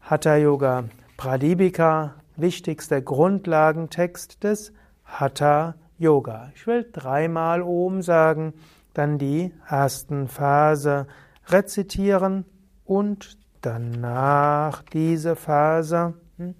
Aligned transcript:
Hatha 0.00 0.36
Yoga 0.36 0.84
Pradipika, 1.16 2.16
wichtigster 2.36 3.00
Grundlagentext 3.00 4.42
des 4.42 4.72
Hatha 5.04 5.74
Yoga. 5.98 6.50
Ich 6.54 6.66
will 6.66 6.86
dreimal 6.92 7.62
Om 7.62 8.02
sagen, 8.02 8.52
dann 8.94 9.18
die 9.18 9.52
ersten 9.68 10.28
Phase 10.28 11.06
rezitieren 11.46 12.44
und 12.84 13.38
danach 13.60 14.82
diese 14.82 15.36
Phase 15.36 16.14
hm, 16.36 16.54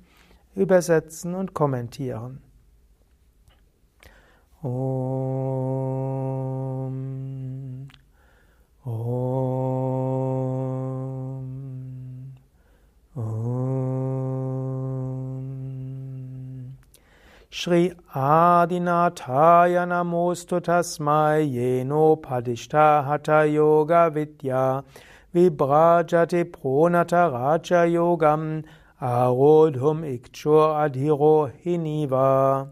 übersetzen 0.55 1.35
und 1.35 1.53
kommentieren. 1.53 2.41
Om. 4.63 6.04
Shri 17.57 17.93
Adinathaya 18.13 19.87
Namostu 19.87 20.61
Tasmai 20.61 21.49
Yeno 21.49 22.21
Padishta 22.21 23.05
Hatha 23.07 23.47
Yoga 23.47 24.11
Vidya 24.13 24.83
Vibrajati 25.33 26.43
Pronata 26.47 27.31
Raja 27.33 27.87
Yogam 27.87 28.65
Arodhum 29.01 30.03
Ikchur 30.03 30.75
Adhiro 30.75 31.49
Hiniva 31.63 32.71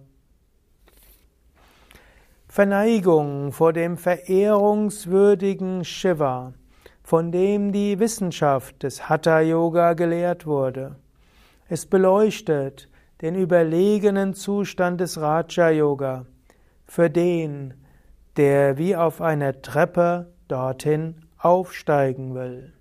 Verneigung 2.49 3.53
vor 3.53 3.73
dem 3.73 3.97
verehrungswürdigen 3.97 5.85
Shiva, 5.85 6.55
von 7.05 7.31
dem 7.31 7.71
die 7.71 8.01
Wissenschaft 8.01 8.83
des 8.83 9.09
Hatha 9.09 9.39
Yoga 9.43 9.93
gelehrt 9.93 10.45
wurde. 10.45 10.97
Es 11.69 11.87
beleuchtet 11.87 12.89
den 13.23 13.37
überlegenen 13.37 14.35
Zustand 14.35 15.01
des 15.01 15.21
Raja 15.21 15.71
Yoga, 15.71 16.27
für 16.85 17.09
den, 17.09 17.75
der 18.37 18.77
wie 18.79 18.97
auf 18.97 19.21
einer 19.21 19.63
Treppe 19.63 20.33
dorthin 20.49 21.23
aufsteigen 21.39 22.35
will. 22.35 22.73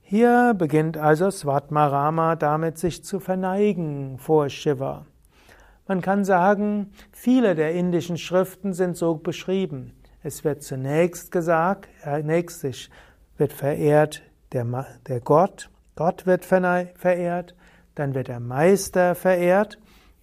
Hier 0.00 0.54
beginnt 0.56 0.96
also 0.96 1.30
Svatmarama 1.30 2.36
damit, 2.36 2.78
sich 2.78 3.04
zu 3.04 3.18
verneigen 3.18 4.18
vor 4.18 4.48
Shiva. 4.48 5.06
Man 5.88 6.00
kann 6.00 6.24
sagen, 6.24 6.92
viele 7.10 7.54
der 7.54 7.72
indischen 7.72 8.16
Schriften 8.16 8.72
sind 8.72 8.96
so 8.96 9.16
beschrieben. 9.16 9.94
Es 10.22 10.44
wird 10.44 10.62
zunächst 10.62 11.32
gesagt, 11.32 11.88
nächstes 12.22 12.88
wird 13.36 13.52
verehrt 13.52 14.22
der, 14.52 14.86
der 15.08 15.20
Gott, 15.20 15.70
Gott 15.96 16.26
wird 16.26 16.44
verehrt, 16.44 17.54
dann 17.94 18.14
wird 18.14 18.28
der 18.28 18.40
Meister 18.40 19.14
verehrt, 19.14 19.78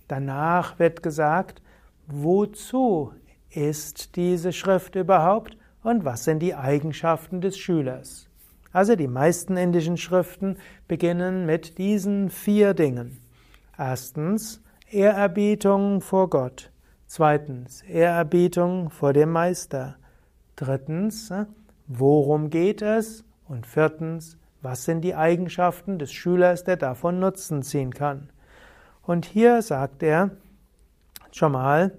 danach 0.07 0.79
wird 0.79 1.03
gesagt, 1.03 1.61
wozu 2.07 3.13
ist 3.49 4.15
diese 4.15 4.53
Schrift 4.53 4.95
überhaupt 4.95 5.57
und 5.83 6.05
was 6.05 6.23
sind 6.23 6.39
die 6.39 6.55
Eigenschaften 6.55 7.41
des 7.41 7.57
Schülers. 7.57 8.27
Also 8.73 8.95
die 8.95 9.07
meisten 9.07 9.57
indischen 9.57 9.97
Schriften 9.97 10.57
beginnen 10.87 11.45
mit 11.45 11.77
diesen 11.77 12.29
vier 12.29 12.73
Dingen. 12.73 13.19
Erstens, 13.77 14.61
Ehrerbietung 14.89 16.01
vor 16.01 16.29
Gott. 16.29 16.71
Zweitens, 17.07 17.81
Ehrerbietung 17.81 18.89
vor 18.89 19.11
dem 19.11 19.31
Meister. 19.31 19.97
Drittens, 20.55 21.33
worum 21.87 22.49
geht 22.49 22.81
es? 22.81 23.25
Und 23.47 23.67
viertens, 23.67 24.37
was 24.61 24.85
sind 24.85 25.01
die 25.01 25.15
Eigenschaften 25.15 25.99
des 25.99 26.11
Schülers, 26.11 26.63
der 26.63 26.77
davon 26.77 27.19
Nutzen 27.19 27.63
ziehen 27.63 27.93
kann? 27.93 28.29
Und 29.01 29.25
hier 29.25 29.61
sagt 29.61 30.03
er 30.03 30.31
schon 31.31 31.53
mal 31.53 31.97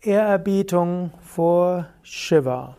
Ehrerbietung 0.00 1.12
vor 1.20 1.88
Shiva. 2.02 2.76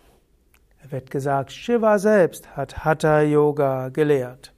Er 0.81 0.91
wird 0.91 1.11
gesagt, 1.11 1.51
Shiva 1.51 1.99
selbst 1.99 2.55
hat 2.55 2.83
Hatha 2.83 3.21
Yoga 3.21 3.89
gelehrt. 3.89 4.53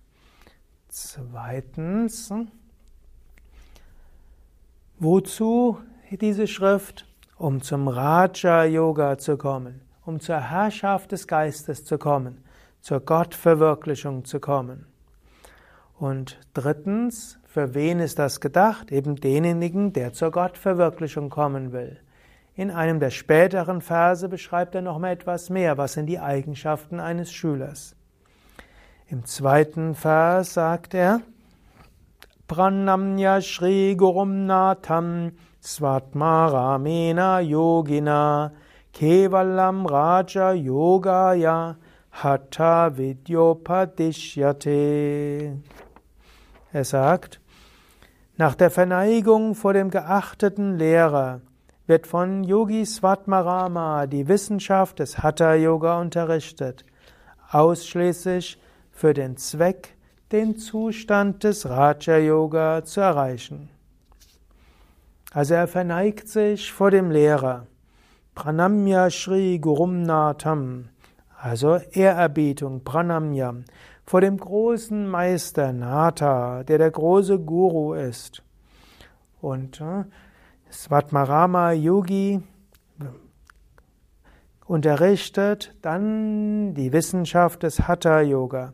Zweitens, 0.89 2.31
Wozu 4.97 5.77
diese 6.09 6.47
Schrift? 6.47 7.05
Um 7.37 7.61
zum 7.61 7.89
Raja 7.89 8.63
Yoga 8.63 9.17
zu 9.17 9.35
kommen, 9.35 9.81
um 10.05 10.21
zur 10.21 10.39
Herrschaft 10.39 11.11
des 11.11 11.27
Geistes 11.27 11.83
zu 11.83 11.97
kommen, 11.97 12.44
zur 12.85 12.99
Gottverwirklichung 12.99 14.25
zu 14.25 14.39
kommen. 14.39 14.85
Und 15.97 16.39
drittens, 16.53 17.39
für 17.47 17.73
wen 17.73 17.99
ist 17.99 18.19
das 18.19 18.39
gedacht? 18.39 18.91
Eben 18.91 19.15
denjenigen, 19.15 19.91
der 19.91 20.13
zur 20.13 20.29
Gottverwirklichung 20.29 21.31
kommen 21.31 21.71
will. 21.71 21.99
In 22.53 22.69
einem 22.69 22.99
der 22.99 23.09
späteren 23.09 23.81
Verse 23.81 24.29
beschreibt 24.29 24.75
er 24.75 24.83
noch 24.83 24.99
mal 24.99 25.09
etwas 25.09 25.49
mehr. 25.49 25.79
Was 25.79 25.93
sind 25.93 26.05
die 26.05 26.19
Eigenschaften 26.19 26.99
eines 26.99 27.31
Schülers? 27.33 27.95
Im 29.07 29.25
zweiten 29.25 29.95
Vers 29.95 30.53
sagt 30.53 30.93
er, 30.93 31.21
Pranamya 32.47 33.41
Shri 33.41 33.95
Gurum 33.97 34.45
Natham 34.45 35.31
Svatmaramena 35.59 37.39
Yogina 37.39 38.51
Kevalam 38.93 39.87
Raja 39.87 40.53
Yogaya 40.53 41.77
Hatha 42.23 42.95
Vidyopadishyate. 42.95 45.59
Er 46.71 46.85
sagt, 46.85 47.41
nach 48.37 48.55
der 48.55 48.71
Verneigung 48.71 49.53
vor 49.53 49.73
dem 49.73 49.89
geachteten 49.89 50.77
Lehrer 50.77 51.41
wird 51.87 52.07
von 52.07 52.45
Yogi 52.45 52.85
Svatmarama 52.85 54.07
die 54.07 54.29
Wissenschaft 54.29 54.99
des 54.99 55.17
Hatha 55.17 55.55
Yoga 55.55 55.99
unterrichtet, 55.99 56.85
ausschließlich 57.51 58.61
für 58.91 59.13
den 59.13 59.35
Zweck 59.35 59.97
den 60.31 60.57
Zustand 60.57 61.43
des 61.43 61.67
Raja 61.67 62.17
Yoga 62.17 62.85
zu 62.85 63.01
erreichen. 63.01 63.67
Also 65.31 65.55
er 65.55 65.67
verneigt 65.67 66.29
sich 66.29 66.71
vor 66.71 66.91
dem 66.91 67.11
Lehrer. 67.11 67.67
Pranamya 68.35 69.09
Shri 69.09 69.59
Gurum 69.59 70.03
Natham, 70.03 70.87
also 71.45 71.75
Ehrerbietung, 71.91 72.83
Pranamya, 72.83 73.53
vor 74.03 74.21
dem 74.21 74.37
großen 74.37 75.07
Meister 75.07 75.73
Natha, 75.73 76.63
der 76.63 76.79
der 76.79 76.89
große 76.89 77.37
Guru 77.37 77.93
ist. 77.93 78.41
Und 79.41 79.79
äh, 79.79 80.05
Svatmarama 80.71 81.73
Yogi 81.73 82.41
unterrichtet 84.65 85.75
dann 85.83 86.73
die 86.73 86.91
Wissenschaft 86.91 87.61
des 87.61 87.87
Hatha 87.87 88.21
Yoga. 88.21 88.73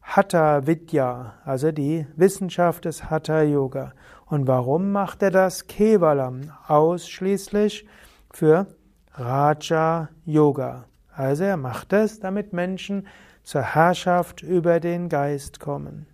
Hatha 0.00 0.66
Vidya, 0.66 1.34
also 1.44 1.72
die 1.72 2.06
Wissenschaft 2.16 2.86
des 2.86 3.10
Hatha 3.10 3.42
Yoga. 3.42 3.92
Und 4.24 4.46
warum 4.46 4.92
macht 4.92 5.22
er 5.22 5.30
das? 5.30 5.66
Kevalam, 5.66 6.52
ausschließlich 6.68 7.86
für 8.30 8.66
Raja 9.12 10.08
Yoga. 10.24 10.86
Also 11.18 11.42
er 11.42 11.56
macht 11.56 11.92
es, 11.92 12.20
damit 12.20 12.52
Menschen 12.52 13.08
zur 13.42 13.62
Herrschaft 13.62 14.40
über 14.40 14.78
den 14.78 15.08
Geist 15.08 15.58
kommen. 15.58 16.06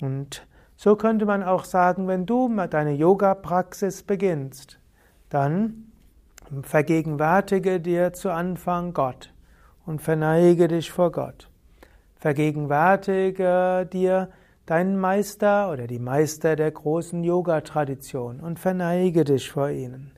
Und 0.00 0.46
so 0.76 0.96
könnte 0.96 1.26
man 1.26 1.42
auch 1.42 1.66
sagen, 1.66 2.08
wenn 2.08 2.24
du 2.24 2.48
deine 2.70 2.92
Yoga-Praxis 2.92 4.02
beginnst, 4.02 4.78
dann 5.28 5.92
vergegenwärtige 6.62 7.78
dir 7.78 8.14
zu 8.14 8.30
Anfang 8.30 8.94
Gott 8.94 9.34
und 9.84 10.00
verneige 10.00 10.68
dich 10.68 10.90
vor 10.90 11.12
Gott. 11.12 11.50
Vergegenwärtige 12.14 13.86
dir 13.92 14.30
deinen 14.64 14.96
Meister 14.98 15.70
oder 15.70 15.86
die 15.86 15.98
Meister 15.98 16.56
der 16.56 16.70
großen 16.70 17.22
Yoga-Tradition 17.22 18.40
und 18.40 18.58
verneige 18.58 19.24
dich 19.24 19.50
vor 19.50 19.68
ihnen. 19.68 20.12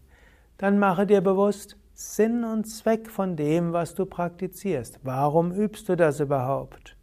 Dann 0.59 0.79
mache 0.79 1.09
dir 1.09 1.23
bewusst, 1.23 1.77
Sinn 2.01 2.45
und 2.45 2.63
Zweck 2.63 3.11
von 3.11 3.35
dem, 3.35 3.73
was 3.73 3.97
du 3.97 4.07
praktizierst. 4.07 5.01
Warum 5.03 5.51
übst 5.51 5.89
du 5.89 5.97
das 5.97 6.21
überhaupt? 6.21 6.97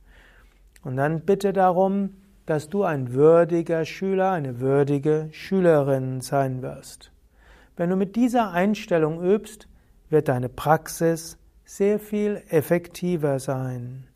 Und 0.86 0.96
dann 0.96 1.20
bitte 1.20 1.52
darum, 1.52 2.12
dass 2.46 2.70
du 2.70 2.86
ein 2.86 3.14
würdiger 3.14 3.84
Schüler, 3.84 4.32
eine 4.32 4.62
würdige 4.62 5.28
Schülerin 5.34 6.22
sein 6.22 6.62
wirst. 6.62 7.12
Wenn 7.76 7.90
du 7.90 7.98
mit 7.98 8.16
dieser 8.16 8.52
Einstellung 8.52 9.22
übst, 9.22 9.68
wird 10.10 10.30
deine 10.30 10.48
Praxis 10.48 11.38
sehr 11.66 12.00
viel 12.00 12.42
effektiver 12.48 13.40
sein. 13.40 14.08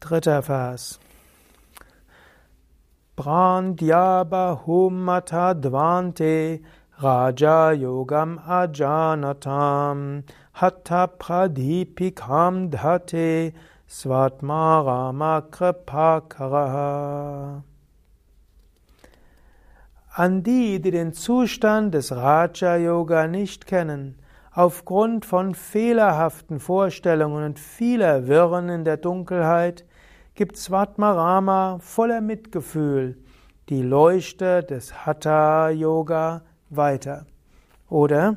Dritter 0.00 0.40
Vers. 0.40 0.98
Brandyaba 3.16 4.62
humata 4.64 5.52
dvante 5.52 6.60
Raja 6.98 7.74
Yogam 7.74 8.38
Ajanatam 8.48 10.22
Hatta 10.52 11.10
Pradipikam 11.18 12.70
Dhate 12.70 13.52
Svatmarama 13.86 15.42
Kripakaraha 15.50 17.62
An 20.14 20.42
die, 20.42 20.80
die 20.80 20.90
den 20.90 21.12
Zustand 21.12 21.92
des 21.92 22.12
Raja 22.12 22.76
Yoga 22.76 23.26
nicht 23.26 23.66
kennen, 23.66 24.16
aufgrund 24.54 25.26
von 25.26 25.54
fehlerhaften 25.54 26.58
Vorstellungen 26.58 27.44
und 27.44 27.58
vieler 27.58 28.26
Wirren 28.26 28.70
in 28.70 28.86
der 28.86 28.96
Dunkelheit, 28.96 29.84
gibt 30.34 30.56
Svatmarama 30.56 31.76
voller 31.78 32.22
Mitgefühl 32.22 33.18
die 33.68 33.82
Leuchte 33.82 34.62
des 34.62 35.04
Hatha 35.04 35.68
Yoga 35.68 36.40
weiter. 36.70 37.26
Oder 37.88 38.36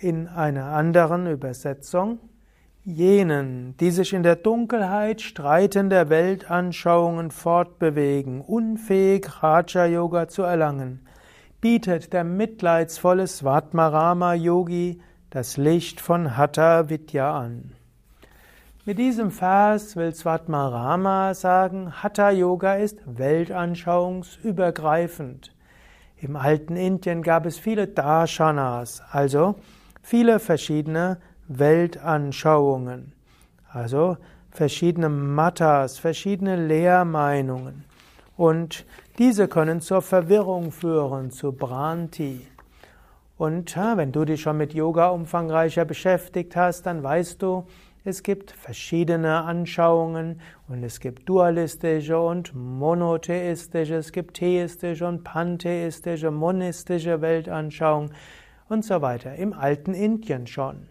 in 0.00 0.28
einer 0.28 0.66
anderen 0.66 1.26
Übersetzung, 1.26 2.20
jenen, 2.84 3.76
die 3.78 3.90
sich 3.90 4.12
in 4.12 4.22
der 4.22 4.36
Dunkelheit 4.36 5.22
streitender 5.22 6.10
Weltanschauungen 6.10 7.30
fortbewegen, 7.30 8.42
unfähig 8.42 9.42
Raja 9.42 9.86
Yoga 9.86 10.28
zu 10.28 10.42
erlangen, 10.42 11.06
bietet 11.62 12.12
der 12.12 12.24
mitleidsvolle 12.24 13.26
Svatmarama 13.26 14.34
Yogi 14.34 15.00
das 15.30 15.56
Licht 15.56 16.02
von 16.02 16.36
Hatha 16.36 16.90
Vidya 16.90 17.38
an. 17.38 17.72
Mit 18.84 18.98
diesem 18.98 19.30
Vers 19.30 19.96
will 19.96 20.14
Svatmarama 20.14 21.32
sagen, 21.32 22.02
Hatha 22.02 22.30
Yoga 22.30 22.74
ist 22.74 22.98
weltanschauungsübergreifend. 23.06 25.53
Im 26.24 26.36
alten 26.36 26.74
Indien 26.76 27.20
gab 27.20 27.44
es 27.44 27.58
viele 27.58 27.86
Darshanas, 27.86 29.02
also 29.10 29.56
viele 30.00 30.38
verschiedene 30.38 31.18
Weltanschauungen, 31.48 33.12
also 33.70 34.16
verschiedene 34.50 35.10
Mattas, 35.10 35.98
verschiedene 35.98 36.56
Lehrmeinungen. 36.56 37.84
Und 38.38 38.86
diese 39.18 39.48
können 39.48 39.82
zur 39.82 40.00
Verwirrung 40.00 40.72
führen, 40.72 41.30
zu 41.30 41.52
Branti. 41.52 42.46
Und 43.36 43.76
wenn 43.76 44.10
du 44.10 44.24
dich 44.24 44.40
schon 44.40 44.56
mit 44.56 44.72
Yoga 44.72 45.08
umfangreicher 45.08 45.84
beschäftigt 45.84 46.56
hast, 46.56 46.86
dann 46.86 47.02
weißt 47.02 47.42
du, 47.42 47.66
es 48.04 48.22
gibt 48.22 48.50
verschiedene 48.50 49.44
Anschauungen 49.44 50.40
und 50.68 50.84
es 50.84 51.00
gibt 51.00 51.26
dualistische 51.26 52.18
und 52.18 52.54
monotheistische, 52.54 53.94
es 53.94 54.12
gibt 54.12 54.36
theistische 54.36 55.06
und 55.06 55.24
pantheistische, 55.24 56.30
monistische 56.30 57.22
Weltanschauungen 57.22 58.12
und 58.68 58.84
so 58.84 59.00
weiter. 59.00 59.36
Im 59.36 59.54
alten 59.54 59.94
Indien 59.94 60.46
schon. 60.46 60.88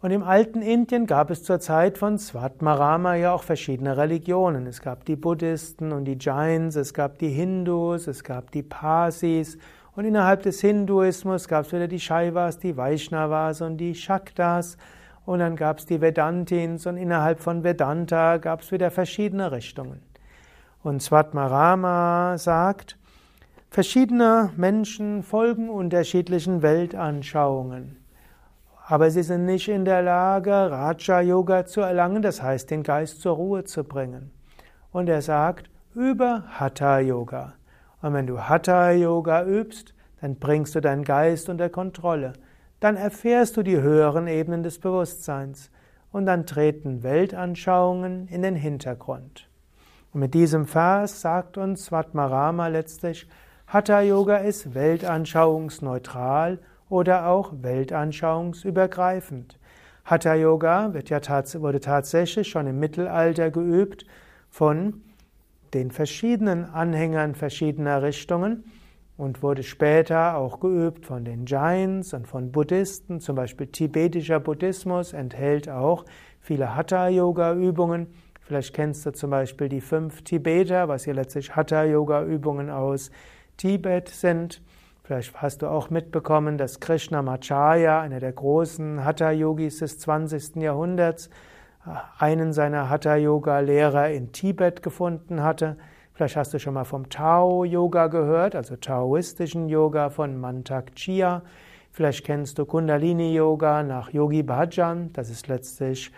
Und 0.00 0.12
im 0.12 0.22
alten 0.22 0.62
Indien 0.62 1.06
gab 1.06 1.30
es 1.30 1.44
zur 1.44 1.60
Zeit 1.60 1.98
von 1.98 2.18
Svatmarama 2.18 3.16
ja 3.16 3.34
auch 3.34 3.42
verschiedene 3.42 3.98
Religionen. 3.98 4.66
Es 4.66 4.80
gab 4.80 5.04
die 5.04 5.16
Buddhisten 5.16 5.92
und 5.92 6.06
die 6.06 6.16
Jains, 6.18 6.76
es 6.76 6.94
gab 6.94 7.18
die 7.18 7.28
Hindus, 7.28 8.06
es 8.06 8.24
gab 8.24 8.50
die 8.52 8.62
Parsis 8.62 9.58
und 9.94 10.06
innerhalb 10.06 10.44
des 10.44 10.62
Hinduismus 10.62 11.46
gab 11.46 11.66
es 11.66 11.72
wieder 11.74 11.88
die 11.88 12.00
Shaivas, 12.00 12.58
die 12.58 12.74
Vaishnavas 12.74 13.60
und 13.60 13.76
die 13.76 13.94
Shaktas. 13.94 14.78
Und 15.24 15.40
dann 15.40 15.56
gab 15.56 15.78
es 15.78 15.86
die 15.86 16.00
Vedantins 16.00 16.86
und 16.86 16.96
innerhalb 16.96 17.40
von 17.40 17.62
Vedanta 17.62 18.38
gab 18.38 18.62
es 18.62 18.72
wieder 18.72 18.90
verschiedene 18.90 19.52
Richtungen. 19.52 20.02
Und 20.82 21.02
Svatmarama 21.02 22.38
sagt, 22.38 22.98
verschiedene 23.70 24.50
Menschen 24.56 25.22
folgen 25.22 25.68
unterschiedlichen 25.68 26.62
Weltanschauungen. 26.62 27.96
Aber 28.86 29.10
sie 29.10 29.22
sind 29.22 29.44
nicht 29.44 29.68
in 29.68 29.84
der 29.84 30.02
Lage, 30.02 30.50
Raja 30.50 31.20
Yoga 31.20 31.64
zu 31.64 31.80
erlangen, 31.80 32.22
das 32.22 32.42
heißt, 32.42 32.70
den 32.70 32.82
Geist 32.82 33.20
zur 33.20 33.36
Ruhe 33.36 33.64
zu 33.64 33.84
bringen. 33.84 34.32
Und 34.90 35.08
er 35.08 35.22
sagt, 35.22 35.70
über 35.94 36.44
Hatha 36.48 36.98
Yoga. 36.98 37.52
Und 38.02 38.14
wenn 38.14 38.26
du 38.26 38.40
Hatha 38.40 38.90
Yoga 38.90 39.44
übst, 39.44 39.94
dann 40.20 40.36
bringst 40.36 40.74
du 40.74 40.80
deinen 40.80 41.04
Geist 41.04 41.48
unter 41.48 41.68
Kontrolle 41.68 42.32
dann 42.80 42.96
erfährst 42.96 43.56
du 43.56 43.62
die 43.62 43.80
höheren 43.80 44.26
Ebenen 44.26 44.62
des 44.62 44.78
Bewusstseins 44.78 45.70
und 46.12 46.26
dann 46.26 46.46
treten 46.46 47.02
Weltanschauungen 47.02 48.26
in 48.28 48.42
den 48.42 48.56
Hintergrund. 48.56 49.48
Und 50.12 50.20
mit 50.20 50.34
diesem 50.34 50.66
Vers 50.66 51.20
sagt 51.20 51.56
uns 51.56 51.86
Svatmarama 51.86 52.66
letztlich, 52.66 53.28
Hatha 53.66 54.00
Yoga 54.00 54.38
ist 54.38 54.74
weltanschauungsneutral 54.74 56.58
oder 56.88 57.28
auch 57.28 57.52
weltanschauungsübergreifend. 57.60 59.58
Hatha 60.04 60.34
Yoga 60.34 60.92
ja 61.08 61.20
wurde 61.60 61.78
tatsächlich 61.78 62.48
schon 62.48 62.66
im 62.66 62.80
Mittelalter 62.80 63.52
geübt 63.52 64.04
von 64.48 65.02
den 65.72 65.92
verschiedenen 65.92 66.64
Anhängern 66.64 67.36
verschiedener 67.36 68.02
Richtungen 68.02 68.64
und 69.20 69.42
wurde 69.42 69.62
später 69.62 70.36
auch 70.36 70.60
geübt 70.60 71.04
von 71.04 71.26
den 71.26 71.44
Jains 71.44 72.14
und 72.14 72.26
von 72.26 72.50
Buddhisten. 72.50 73.20
Zum 73.20 73.36
Beispiel 73.36 73.66
tibetischer 73.66 74.40
Buddhismus 74.40 75.12
enthält 75.12 75.68
auch 75.68 76.06
viele 76.40 76.74
Hatha-Yoga-Übungen. 76.74 78.06
Vielleicht 78.40 78.72
kennst 78.72 79.04
du 79.04 79.12
zum 79.12 79.28
Beispiel 79.30 79.68
die 79.68 79.82
fünf 79.82 80.22
Tibeter, 80.22 80.88
was 80.88 81.04
hier 81.04 81.12
letztlich 81.12 81.54
Hatha-Yoga-Übungen 81.54 82.70
aus 82.70 83.10
Tibet 83.58 84.08
sind. 84.08 84.62
Vielleicht 85.04 85.36
hast 85.42 85.60
du 85.60 85.66
auch 85.66 85.90
mitbekommen, 85.90 86.56
dass 86.56 86.80
Krishnamacharya, 86.80 88.00
einer 88.00 88.20
der 88.20 88.32
großen 88.32 89.04
Hatha-Yogis 89.04 89.80
des 89.80 89.98
20. 89.98 90.56
Jahrhunderts, 90.56 91.28
einen 92.18 92.54
seiner 92.54 92.88
Hatha-Yoga-Lehrer 92.88 94.08
in 94.10 94.32
Tibet 94.32 94.82
gefunden 94.82 95.42
hatte. 95.42 95.76
Vielleicht 96.20 96.36
hast 96.36 96.52
du 96.52 96.58
schon 96.58 96.74
mal 96.74 96.84
vom 96.84 97.08
Tao-Yoga 97.08 98.08
gehört, 98.08 98.54
also 98.54 98.76
taoistischen 98.76 99.70
Yoga 99.70 100.10
von 100.10 100.38
Mantak 100.38 100.94
Chia. 100.94 101.40
Vielleicht 101.92 102.26
kennst 102.26 102.58
du 102.58 102.66
Kundalini-Yoga 102.66 103.82
nach 103.82 104.10
Yogi 104.10 104.42
Bhajan. 104.42 105.14
Das 105.14 105.30
ist 105.30 105.48
letztlich 105.48 106.12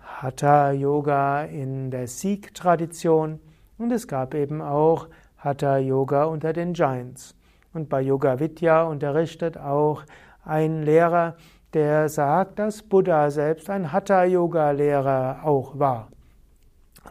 Hatha-Yoga 0.00 1.44
in 1.44 1.92
der 1.92 2.08
Sikh-Tradition. 2.08 3.38
Und 3.78 3.92
es 3.92 4.08
gab 4.08 4.34
eben 4.34 4.60
auch 4.60 5.06
Hatha-Yoga 5.38 6.24
unter 6.24 6.52
den 6.52 6.72
Giants. 6.72 7.36
Und 7.72 7.88
bei 7.88 8.00
Yoga 8.00 8.40
Vidya 8.40 8.82
unterrichtet 8.82 9.56
auch 9.56 10.02
ein 10.44 10.82
Lehrer, 10.82 11.36
der 11.74 12.08
sagt, 12.08 12.58
dass 12.58 12.82
Buddha 12.82 13.30
selbst 13.30 13.70
ein 13.70 13.92
Hatha-Yoga-Lehrer 13.92 15.42
auch 15.44 15.78
war. 15.78 16.08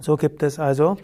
So 0.01 0.17
gibt 0.17 0.43
es 0.43 0.59
also 0.59 0.97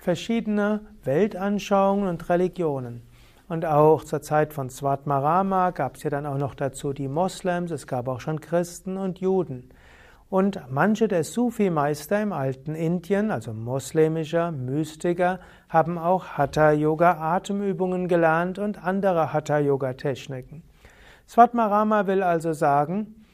verschiedene 0.00 0.80
Weltanschauungen 1.04 2.08
und 2.08 2.28
Religionen. 2.30 3.02
Und 3.48 3.66
auch 3.66 4.02
zur 4.04 4.22
Zeit 4.22 4.54
von 4.54 4.70
Svatmarama 4.70 5.70
gab 5.70 5.96
es 5.96 6.04
ja 6.04 6.10
dann 6.10 6.24
auch 6.24 6.38
noch 6.38 6.54
dazu 6.54 6.92
die 6.92 7.08
Moslems, 7.08 7.70
es 7.70 7.86
gab 7.86 8.08
auch 8.08 8.20
schon 8.20 8.40
Christen 8.40 8.96
und 8.96 9.18
Juden. 9.18 9.70
Und 10.30 10.60
manche 10.70 11.08
der 11.08 11.24
Sufi-Meister 11.24 12.22
im 12.22 12.32
alten 12.32 12.74
Indien, 12.76 13.30
also 13.30 13.52
moslemischer 13.52 14.52
Mystiker, 14.52 15.40
haben 15.68 15.98
auch 15.98 16.38
Hatha-Yoga-Atemübungen 16.38 18.06
gelernt 18.06 18.58
und 18.58 18.82
andere 18.82 19.32
Hatha-Yoga-Techniken. 19.32 20.62
Svatmarama 21.28 22.06
will 22.06 22.22
also 22.22 22.52
sagen, 22.52 23.26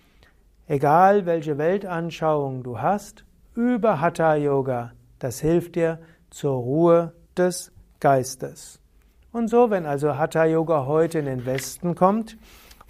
egal 0.66 1.26
welche 1.26 1.58
Weltanschauung 1.58 2.62
du 2.62 2.80
hast, 2.80 3.25
über 3.54 4.00
Hatha-Yoga, 4.00 4.92
das 5.18 5.40
hilft 5.40 5.76
dir, 5.76 5.99
zur 6.37 6.59
Ruhe 6.59 7.12
des 7.38 7.73
Geistes. 7.99 8.78
Und 9.33 9.49
so, 9.49 9.71
wenn 9.71 9.87
also 9.87 10.19
Hatha 10.19 10.45
Yoga 10.45 10.85
heute 10.85 11.19
in 11.19 11.25
den 11.25 11.47
Westen 11.47 11.95
kommt, 11.95 12.37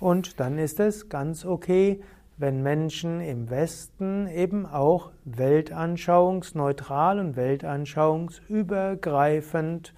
und 0.01 0.41
dann 0.41 0.59
ist 0.59 0.81
es 0.81 1.09
ganz 1.09 1.47
okay, 1.47 2.01
wenn 2.39 2.65
Menschen 2.65 3.21
im 3.21 3.49
Westen 3.49 4.27
eben 4.27 4.67
auch 4.67 5.13
weltanschauungsneutral 5.25 7.21
und 7.21 7.37
weltanschauungsübergreifend 7.37 9.95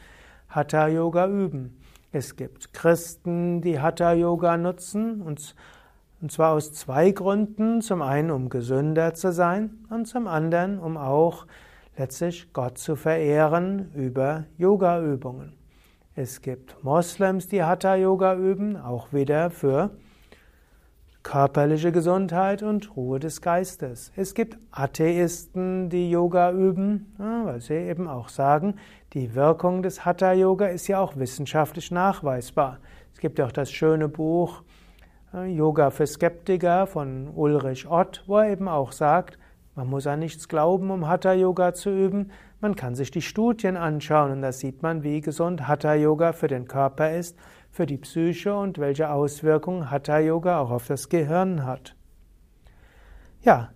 Hatha 0.51 0.89
Yoga 0.89 1.27
üben. 1.27 1.81
Es 2.13 2.37
gibt 2.37 2.75
Christen, 2.75 3.63
die 3.63 3.81
Hatha 3.81 4.13
Yoga 4.13 4.59
nutzen 4.59 5.23
und 5.23 5.55
Und 6.21 6.33
zwar 6.33 6.53
aus 6.53 6.73
zwei 6.73 7.13
Gründen. 7.13 7.81
Zum 7.81 8.03
einen, 8.03 8.31
um 8.31 8.51
gesünder 8.51 9.15
zu 9.15 9.33
sein 9.33 9.87
und 9.89 10.07
zum 10.07 10.27
anderen, 10.27 10.81
um 10.81 10.99
auch 10.99 11.47
letztlich 11.99 12.53
Gott 12.53 12.79
zu 12.79 12.97
verehren 12.97 13.91
über 13.95 14.45
Yoga-Übungen. 14.57 15.53
Es 16.15 16.41
gibt 16.41 16.83
Moslems, 16.85 17.49
die 17.49 17.63
Hatha-Yoga 17.63 18.37
üben, 18.37 18.77
auch 18.77 19.13
wieder 19.13 19.51
für 19.51 19.91
körperliche 21.23 21.93
Gesundheit 21.93 22.63
und 22.63 22.97
Ruhe 22.97 23.19
des 23.19 23.43
Geistes. 23.43 24.13
Es 24.17 24.35
gibt 24.35 24.59
Atheisten, 24.71 25.91
die 25.91 26.11
Yoga 26.11 26.53
üben, 26.53 27.13
weil 27.19 27.61
sie 27.61 27.75
eben 27.75 28.09
auch 28.09 28.29
sagen, 28.29 28.77
die 29.13 29.35
Wirkung 29.35 29.83
des 29.83 30.05
Hatha-Yoga 30.05 30.69
ist 30.69 30.87
ja 30.87 31.01
auch 31.01 31.17
wissenschaftlich 31.17 31.91
nachweisbar. 31.91 32.79
Es 33.13 33.19
gibt 33.19 33.41
auch 33.41 33.53
das 33.53 33.71
schöne 33.71 34.09
Buch 34.09 34.63
äh, 35.35 35.47
Yoga 35.47 35.91
für 35.91 36.07
Skeptiker 36.07 36.87
von 36.87 37.29
Ulrich 37.35 37.89
Ott, 37.91 38.23
wo 38.27 38.39
er 38.39 38.51
eben 38.51 38.69
auch 38.69 38.93
sagt, 38.93 39.39
man 39.79 39.91
muss 39.91 40.09
an 40.09 40.19
nichts 40.19 40.49
glauben, 40.49 40.91
um 40.91 41.07
Hatha 41.07 41.33
Yoga 41.35 41.73
zu 41.73 41.91
üben. 41.91 42.33
Man 42.61 42.75
kann 42.75 42.97
sich 42.97 43.13
die 43.13 43.23
Studien 43.23 43.77
anschauen 43.77 44.33
und 44.33 44.43
da 44.43 44.51
sieht 44.51 44.83
man, 44.83 45.05
wie 45.05 45.21
gesund 45.21 45.69
Hatha 45.69 45.95
Yoga 45.95 46.33
für 46.33 46.49
den 46.49 46.67
Körper 46.67 47.13
ist, 47.13 47.39
für 47.71 47.87
die 47.87 47.97
Psyche 47.97 48.57
und 48.57 48.79
welche 48.79 49.09
Auswirkungen 49.09 49.89
Hatha 49.89 50.19
Yoga 50.19 50.59
auch 50.59 50.73
auf 50.73 50.89
das 50.89 51.09
Gehirn 51.09 51.65
hat. 51.65 51.95
Ja, 53.43 53.71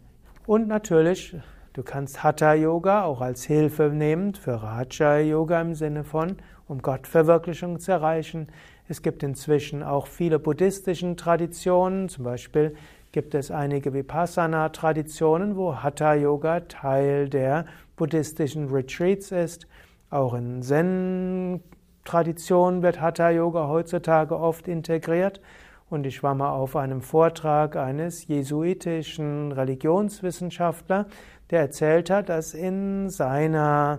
und 0.44 0.66
natürlich, 0.66 1.36
du 1.72 1.84
kannst 1.84 2.24
Hatha 2.24 2.54
Yoga 2.54 3.04
auch 3.04 3.20
als 3.20 3.44
Hilfe 3.44 3.84
nehmen 3.84 4.34
für 4.34 4.60
Raja 4.60 5.18
Yoga 5.18 5.60
im 5.60 5.74
Sinne 5.74 6.02
von, 6.02 6.38
um 6.66 6.82
Gottverwirklichung 6.82 7.78
zu 7.78 7.92
erreichen. 7.92 8.48
Es 8.88 9.02
gibt 9.02 9.22
inzwischen 9.22 9.84
auch 9.84 10.08
viele 10.08 10.40
buddhistischen 10.40 11.16
Traditionen, 11.16 12.08
zum 12.08 12.24
Beispiel 12.24 12.74
gibt 13.12 13.34
es 13.34 13.50
einige 13.50 13.92
Vipassana-Traditionen, 13.92 15.56
wo 15.56 15.76
Hatha-Yoga 15.76 16.60
Teil 16.60 17.28
der 17.28 17.66
buddhistischen 17.96 18.70
Retreats 18.70 19.30
ist. 19.30 19.66
Auch 20.08 20.32
in 20.32 20.62
Zen-Traditionen 20.62 22.82
wird 22.82 23.02
Hatha-Yoga 23.02 23.68
heutzutage 23.68 24.38
oft 24.38 24.66
integriert. 24.66 25.42
Und 25.90 26.06
ich 26.06 26.22
war 26.22 26.34
mal 26.34 26.52
auf 26.52 26.74
einem 26.74 27.02
Vortrag 27.02 27.76
eines 27.76 28.26
jesuitischen 28.26 29.52
Religionswissenschaftlers, 29.52 31.04
der 31.50 31.60
erzählt 31.60 32.08
hat, 32.08 32.30
dass 32.30 32.54
in 32.54 33.10
seiner 33.10 33.98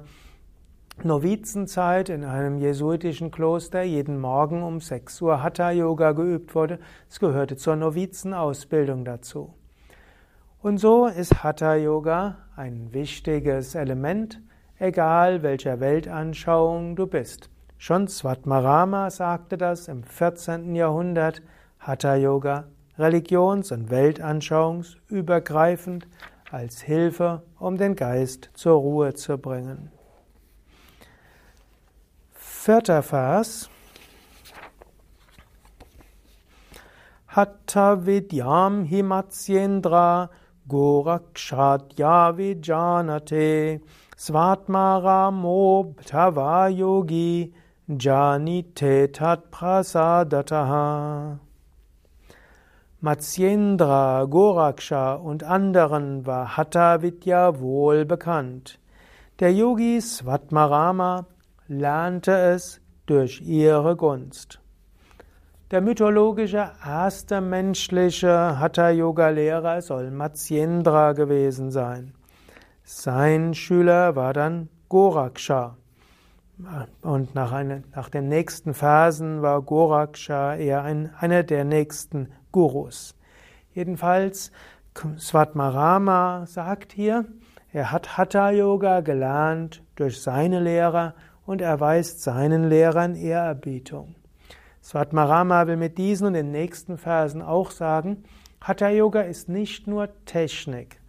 Novizenzeit 1.01 2.09
in 2.09 2.23
einem 2.23 2.59
jesuitischen 2.59 3.31
Kloster 3.31 3.81
jeden 3.81 4.21
Morgen 4.21 4.61
um 4.63 4.79
6 4.79 5.21
Uhr 5.21 5.43
Hatha-Yoga 5.43 6.13
geübt 6.13 6.55
wurde. 6.55 6.79
Es 7.09 7.19
gehörte 7.19 7.57
zur 7.57 7.75
Novizenausbildung 7.75 9.03
dazu. 9.03 9.53
Und 10.61 10.77
so 10.77 11.07
ist 11.07 11.43
Hatha-Yoga 11.43 12.37
ein 12.55 12.93
wichtiges 12.93 13.75
Element, 13.75 14.41
egal 14.79 15.43
welcher 15.43 15.81
Weltanschauung 15.81 16.95
du 16.95 17.07
bist. 17.07 17.49
Schon 17.77 18.07
Svatmarama 18.07 19.09
sagte 19.09 19.57
das 19.57 19.89
im 19.89 20.03
14. 20.03 20.73
Jahrhundert, 20.73 21.41
Hatha-Yoga 21.79 22.69
religions- 22.97 23.73
und 23.73 23.89
weltanschauungsübergreifend 23.89 26.07
als 26.49 26.81
Hilfe, 26.81 27.43
um 27.59 27.77
den 27.77 27.95
Geist 27.95 28.51
zur 28.53 28.75
Ruhe 28.75 29.15
zu 29.15 29.37
bringen. 29.37 29.91
Vierter 32.65 33.01
Vers. 33.01 33.67
Hatta 37.27 37.97
vidyam 38.05 38.85
himatsyendra 38.85 40.29
gorakshadya 40.69 42.31
vijanate 42.37 43.81
svatmaramo 44.15 45.93
bhtava 45.93 46.69
yogi 46.73 47.51
janite 47.89 49.11
tat 49.11 49.51
prasadataha. 49.51 51.39
Matsyendra, 53.01 54.23
Goraksha 54.23 55.15
und 55.15 55.43
anderen 55.43 56.25
war 56.25 56.55
Hatha 56.55 57.01
Vidya 57.01 57.59
wohl 57.59 58.05
bekannt. 58.05 58.79
Der 59.39 59.51
Yogi 59.51 59.99
Svatmarama 59.99 61.25
lernte 61.67 62.31
es 62.31 62.81
durch 63.05 63.41
ihre 63.41 63.95
Gunst. 63.95 64.59
Der 65.71 65.81
mythologische 65.81 66.71
erste 66.85 67.41
menschliche 67.41 68.59
Hatha-Yoga-Lehrer 68.59 69.81
soll 69.81 70.11
Matsyendra 70.11 71.13
gewesen 71.13 71.71
sein. 71.71 72.13
Sein 72.83 73.53
Schüler 73.53 74.15
war 74.15 74.33
dann 74.33 74.69
Goraksha. 74.89 75.77
Und 77.01 77.33
nach, 77.33 77.51
eine, 77.51 77.83
nach 77.95 78.09
den 78.09 78.27
nächsten 78.27 78.75
Phasen 78.75 79.41
war 79.41 79.61
Goraksha 79.63 80.55
eher 80.55 80.83
ein, 80.83 81.09
einer 81.17 81.41
der 81.41 81.63
nächsten 81.63 82.31
Gurus. 82.51 83.15
Jedenfalls, 83.73 84.51
Svatmarama 85.17 86.45
sagt 86.45 86.93
hier, 86.93 87.25
er 87.71 87.91
hat 87.91 88.17
Hatha-Yoga 88.17 89.01
gelernt 89.01 89.81
durch 89.95 90.21
seine 90.21 90.59
Lehrer 90.59 91.15
und 91.45 91.61
erweist 91.61 92.21
seinen 92.21 92.69
Lehrern 92.69 93.15
Ehrerbietung. 93.15 94.15
Svatmarama 94.81 95.67
will 95.67 95.77
mit 95.77 95.97
diesen 95.97 96.27
und 96.27 96.33
den 96.33 96.51
nächsten 96.51 96.97
Versen 96.97 97.41
auch 97.41 97.71
sagen, 97.71 98.23
Hatha 98.61 98.89
Yoga 98.89 99.21
ist 99.21 99.49
nicht 99.49 99.87
nur 99.87 100.09
Technik. 100.25 100.99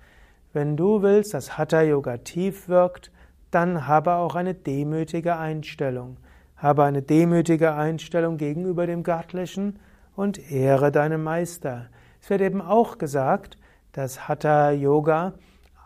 Wenn 0.53 0.76
du 0.76 1.03
willst, 1.03 1.35
dass 1.35 1.59
Hatha 1.59 1.83
Yoga 1.83 2.19
tief 2.19 2.69
wirkt, 2.69 3.11
dann 3.50 3.87
habe 3.87 4.14
auch 4.14 4.35
eine 4.35 4.55
demütige 4.55 5.37
Einstellung. 5.37 6.17
Habe 6.57 6.85
eine 6.85 7.03
demütige 7.03 7.75
Einstellung 7.75 8.37
gegenüber 8.37 8.87
dem 8.87 9.03
Göttlichen 9.03 9.79
und 10.17 10.50
ehre 10.50 10.91
deinen 10.91 11.23
Meister. 11.23 11.87
Es 12.21 12.31
wird 12.31 12.41
eben 12.41 12.62
auch 12.62 12.99
gesagt, 12.99 13.59
dass 13.93 14.29
Hatha 14.29 14.71
Yoga 14.71 15.35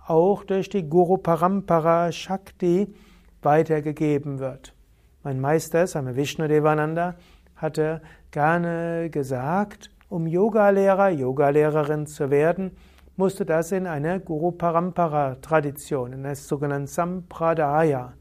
auch 0.06 0.44
durch 0.44 0.68
die 0.68 0.88
Guru 0.88 1.18
Parampara 1.18 2.12
Shakti 2.12 2.94
weitergegeben 3.42 4.38
wird. 4.38 4.74
Mein 5.22 5.40
Meister, 5.40 5.86
Swami 5.86 6.16
Vishnudevananda, 6.16 7.16
hatte 7.56 8.00
gerne 8.30 9.10
gesagt, 9.10 9.90
um 10.08 10.26
Yogalehrer, 10.26 11.10
Yogalehrerin 11.10 12.06
zu 12.06 12.30
werden, 12.30 12.72
musste 13.16 13.44
das 13.44 13.72
in 13.72 13.86
einer 13.86 14.20
Guru 14.20 14.52
Parampara 14.52 15.34
Tradition, 15.36 16.12
in 16.12 16.22
der 16.22 16.36
sogenannten 16.36 16.86
Sampradaya. 16.86 18.14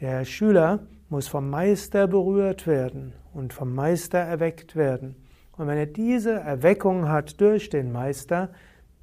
Der 0.00 0.24
Schüler 0.24 0.80
muss 1.08 1.28
vom 1.28 1.50
Meister 1.50 2.06
berührt 2.06 2.66
werden 2.66 3.12
und 3.34 3.52
vom 3.52 3.74
Meister 3.74 4.18
erweckt 4.18 4.76
werden. 4.76 5.16
Und 5.56 5.66
wenn 5.66 5.76
er 5.76 5.86
diese 5.86 6.32
Erweckung 6.32 7.08
hat 7.08 7.40
durch 7.40 7.68
den 7.68 7.92
Meister, 7.92 8.50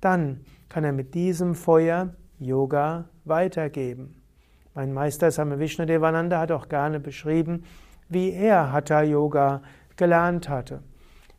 dann 0.01 0.41
kann 0.69 0.83
er 0.83 0.93
mit 0.93 1.13
diesem 1.13 1.53
Feuer 1.53 2.13
Yoga 2.39 3.09
weitergeben. 3.25 4.16
Mein 4.77 4.93
Meister 4.93 5.31
Same 5.31 5.57
Vishnudevananda 5.57 6.39
hat 6.39 6.51
auch 6.51 6.69
gerne 6.69 6.99
beschrieben, 6.99 7.63
wie 8.09 8.31
er 8.31 8.71
Hatha 8.71 9.01
Yoga 9.01 9.63
gelernt 9.95 10.49
hatte. 10.49 10.83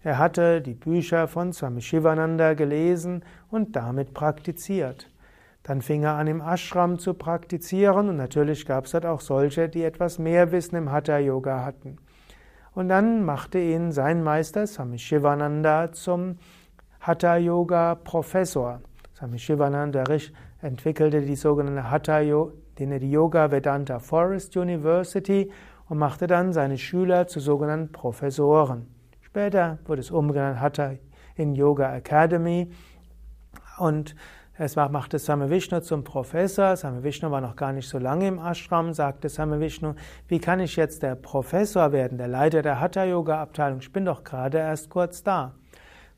Er 0.03 0.19
hatte 0.19 0.61
die 0.61 0.75
Bücher 0.75 1.29
von 1.29 1.53
Swami 1.53 1.81
Shivananda 1.81 2.55
gelesen 2.55 3.25
und 3.49 3.77
damit 3.77 4.13
praktiziert. 4.13 5.09
Dann 5.63 5.83
fing 5.83 6.03
er 6.03 6.15
an, 6.15 6.27
im 6.27 6.41
Ashram 6.41 6.99
zu 6.99 7.15
praktizieren 7.15 8.09
und 8.09 8.17
natürlich 8.17 8.67
gab 8.67 8.87
es 8.87 8.91
dort 8.91 9.07
auch 9.07 9.21
solche, 9.21 9.69
die 9.69 9.85
etwas 9.85 10.19
mehr 10.19 10.51
Wissen 10.51 10.75
im 10.75 10.91
Hatha 10.91 11.19
Yoga 11.19 11.65
hatten. 11.65 11.99
Und 12.75 12.89
dann 12.89 13.25
machte 13.25 13.61
ihn 13.61 13.93
sein 13.93 14.25
Meister 14.25 14.67
Swami 14.67 14.99
Shivananda 14.99 15.93
zum 15.93 16.39
Hatha 16.99 17.37
Yoga 17.37 17.95
Professor. 17.95 18.81
Swami 19.15 19.39
Shivananda 19.39 20.03
entwickelte 20.61 21.21
die 21.21 21.37
sogenannte 21.37 21.89
Hatha 21.89 22.19
Yoga 22.19 22.53
den 22.79 23.11
Yoga 23.11 23.51
Vedanta 23.51 23.99
Forest 23.99 24.57
University 24.57 25.51
und 25.89 25.99
machte 25.99 26.27
dann 26.27 26.53
seine 26.53 26.79
Schüler 26.79 27.27
zu 27.27 27.41
sogenannten 27.41 27.93
Professoren. 27.93 28.87
Später 29.21 29.79
wurde 29.87 30.01
es 30.01 30.11
umgenannt 30.11 30.61
Hatha 30.61 30.93
in 31.35 31.55
Yoga 31.55 31.95
Academy 31.97 32.71
und 33.79 34.15
es 34.61 34.75
machte 34.75 35.19
Same 35.19 35.51
Vishnu 35.51 35.81
zum 35.81 36.03
Professor. 36.03 36.77
Same 36.77 37.05
Vishnu 37.05 37.31
war 37.31 37.41
noch 37.41 37.55
gar 37.55 37.73
nicht 37.73 37.89
so 37.89 37.99
lange 37.99 38.27
im 38.27 38.39
Ashram, 38.39 38.93
sagte 38.93 39.29
Same 39.29 39.61
Vishnu, 39.61 39.95
wie 40.27 40.41
kann 40.41 40.59
ich 40.59 40.75
jetzt 40.75 41.03
der 41.03 41.15
Professor 41.15 41.93
werden, 41.93 42.19
der 42.19 42.27
Leiter 42.27 42.63
der 42.63 42.81
Hatha 42.81 43.05
Yoga 43.05 43.41
Abteilung? 43.41 43.79
Ich 43.81 43.93
bin 43.93 44.05
doch 44.05 44.25
gerade 44.25 44.59
erst 44.59 44.91
kurz 44.91 45.23
da. 45.23 45.55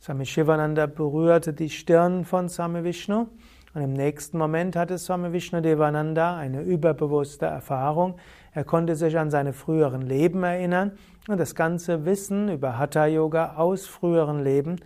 Swami 0.01 0.25
Shivananda 0.25 0.87
berührte 0.87 1.53
die 1.53 1.69
Stirn 1.69 2.25
von 2.25 2.49
Same 2.49 2.83
Vishnu 2.85 3.27
und 3.73 3.83
im 3.83 3.93
nächsten 3.93 4.37
Moment 4.37 4.75
hatte 4.75 4.99
Swami 4.99 5.33
Vishnudevananda 5.33 6.37
eine 6.37 6.63
überbewusste 6.63 7.47
Erfahrung. 7.47 8.17
Er 8.53 8.65
konnte 8.65 8.97
sich 8.97 9.17
an 9.17 9.31
seine 9.31 9.53
früheren 9.53 10.03
Leben 10.03 10.43
erinnern 10.43 10.93
und 11.29 11.39
das 11.39 11.55
ganze 11.55 12.05
Wissen 12.05 12.51
über 12.51 12.79
Hatha 12.79 13.07
Yoga 13.07 13.55
aus 13.57 13.87
früheren 13.87 14.43
Leben 14.43 14.77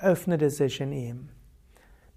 öffnete 0.00 0.50
sich 0.50 0.80
in 0.80 0.92
ihm. 0.92 1.28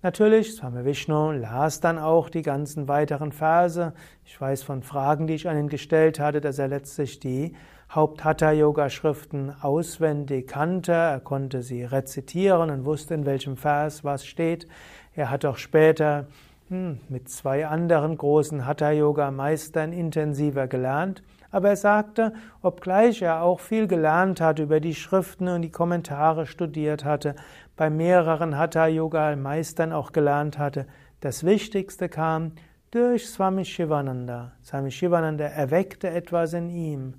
Natürlich, 0.01 0.53
Swami 0.53 0.85
Vishnu 0.85 1.31
las 1.31 1.79
dann 1.79 1.97
auch 1.97 2.29
die 2.29 2.43
ganzen 2.43 2.87
weiteren 2.87 3.31
Verse. 3.31 3.93
Ich 4.23 4.39
weiß 4.39 4.61
von 4.61 4.83
Fragen, 4.83 5.25
die 5.25 5.33
ich 5.33 5.49
an 5.49 5.57
ihn 5.57 5.67
gestellt 5.67 6.19
hatte, 6.19 6.41
dass 6.41 6.59
er 6.59 6.67
letztlich 6.67 7.19
die 7.19 7.55
Haupt-Hatha-Yoga-Schriften 7.93 9.55
auswendig 9.61 10.47
kannte. 10.47 10.91
Er 10.91 11.19
konnte 11.19 11.63
sie 11.63 11.83
rezitieren 11.83 12.69
und 12.69 12.85
wusste, 12.85 13.15
in 13.15 13.25
welchem 13.25 13.57
Vers 13.57 14.03
was 14.03 14.25
steht. 14.27 14.67
Er 15.15 15.29
hat 15.29 15.45
auch 15.45 15.57
später 15.57 16.25
hm, 16.67 16.99
mit 17.09 17.29
zwei 17.29 17.67
anderen 17.67 18.17
großen 18.17 18.65
Hatha-Yoga-Meistern 18.65 19.93
intensiver 19.93 20.67
gelernt. 20.67 21.23
Aber 21.51 21.69
er 21.69 21.75
sagte, 21.75 22.33
obgleich 22.61 23.21
er 23.21 23.41
auch 23.43 23.59
viel 23.59 23.87
gelernt 23.87 24.41
hat 24.41 24.59
über 24.59 24.79
die 24.79 24.95
Schriften 24.95 25.47
und 25.47 25.61
die 25.61 25.71
Kommentare 25.71 26.47
studiert 26.47 27.05
hatte, 27.05 27.35
bei 27.77 27.89
mehreren 27.89 28.57
Hatha-Yoga-Meistern 28.57 29.93
auch 29.93 30.11
gelernt 30.11 30.57
hatte, 30.57 30.85
das 31.21 31.45
Wichtigste 31.45 32.09
kam 32.09 32.53
durch 32.91 33.27
Swami 33.27 33.63
Shivananda. 33.63 34.51
Swami 34.63 34.91
Shivananda 34.91 35.45
erweckte 35.45 36.09
etwas 36.09 36.53
in 36.53 36.69
ihm 36.69 37.13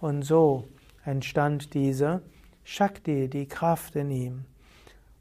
und 0.00 0.22
so 0.22 0.68
entstand 1.04 1.74
diese 1.74 2.22
Shakti, 2.64 3.28
die 3.28 3.48
Kraft 3.48 3.96
in 3.96 4.10
ihm. 4.10 4.44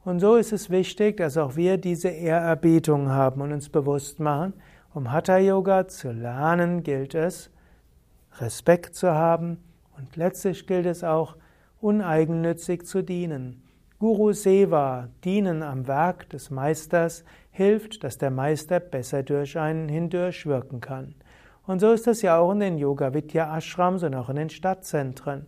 Und 0.09 0.21
so 0.21 0.37
ist 0.37 0.51
es 0.53 0.71
wichtig, 0.71 1.17
dass 1.17 1.37
auch 1.37 1.55
wir 1.55 1.77
diese 1.77 2.07
Ehrerbietung 2.07 3.09
haben 3.09 3.41
und 3.41 3.53
uns 3.53 3.69
bewusst 3.69 4.19
machen, 4.19 4.53
um 4.91 5.11
Hatha 5.11 5.37
Yoga 5.37 5.87
zu 5.87 6.11
lernen, 6.11 6.81
gilt 6.81 7.13
es, 7.13 7.51
Respekt 8.39 8.95
zu 8.95 9.11
haben 9.11 9.59
und 9.95 10.15
letztlich 10.15 10.65
gilt 10.65 10.87
es 10.87 11.03
auch, 11.03 11.35
uneigennützig 11.79 12.87
zu 12.87 13.03
dienen. 13.03 13.61
Guru 13.99 14.33
Seva, 14.33 15.09
Dienen 15.23 15.61
am 15.61 15.87
Werk 15.87 16.27
des 16.31 16.49
Meisters, 16.49 17.23
hilft, 17.51 18.03
dass 18.03 18.17
der 18.17 18.31
Meister 18.31 18.79
besser 18.79 19.21
durch 19.21 19.59
einen 19.59 19.89
hindurch 19.89 20.47
wirken 20.47 20.81
kann. 20.81 21.13
Und 21.67 21.81
so 21.81 21.91
ist 21.91 22.07
es 22.07 22.23
ja 22.23 22.39
auch 22.39 22.51
in 22.53 22.61
den 22.61 22.79
Yoga 22.79 23.13
Vidya 23.13 23.55
Ashrams 23.55 24.01
und 24.01 24.15
auch 24.15 24.29
in 24.29 24.37
den 24.37 24.49
Stadtzentren. 24.49 25.45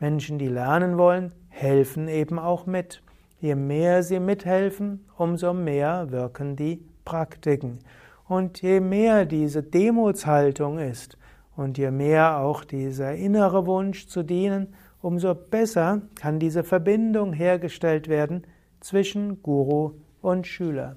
Menschen, 0.00 0.38
die 0.38 0.48
lernen 0.48 0.98
wollen, 0.98 1.32
helfen 1.48 2.08
eben 2.08 2.38
auch 2.38 2.66
mit. 2.66 3.01
Je 3.42 3.56
mehr 3.56 4.04
sie 4.04 4.20
mithelfen, 4.20 5.04
umso 5.18 5.52
mehr 5.52 6.12
wirken 6.12 6.54
die 6.54 6.80
Praktiken. 7.04 7.80
Und 8.28 8.62
je 8.62 8.78
mehr 8.78 9.26
diese 9.26 9.64
Demutshaltung 9.64 10.78
ist 10.78 11.18
und 11.56 11.76
je 11.76 11.90
mehr 11.90 12.38
auch 12.38 12.62
dieser 12.62 13.16
innere 13.16 13.66
Wunsch 13.66 14.06
zu 14.06 14.22
dienen, 14.22 14.74
umso 15.00 15.34
besser 15.34 16.02
kann 16.14 16.38
diese 16.38 16.62
Verbindung 16.62 17.32
hergestellt 17.32 18.06
werden 18.06 18.46
zwischen 18.78 19.42
Guru 19.42 19.94
und 20.20 20.46
Schüler. 20.46 20.94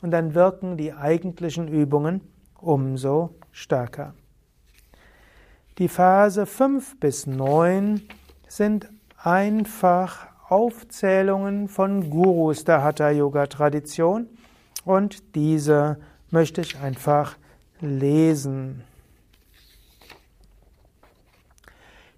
Und 0.00 0.12
dann 0.12 0.34
wirken 0.34 0.76
die 0.76 0.92
eigentlichen 0.92 1.66
Übungen 1.66 2.20
umso 2.60 3.30
stärker. 3.50 4.14
Die 5.78 5.88
Verse 5.88 6.46
5 6.46 7.00
bis 7.00 7.26
9 7.26 8.02
sind 8.46 8.88
einfach 9.16 10.28
Aufzählungen 10.48 11.68
von 11.68 12.08
Gurus 12.08 12.64
der 12.64 12.82
Hatha-Yoga-Tradition 12.82 14.28
und 14.84 15.34
diese 15.34 15.98
möchte 16.30 16.62
ich 16.62 16.78
einfach 16.78 17.36
lesen. 17.80 18.82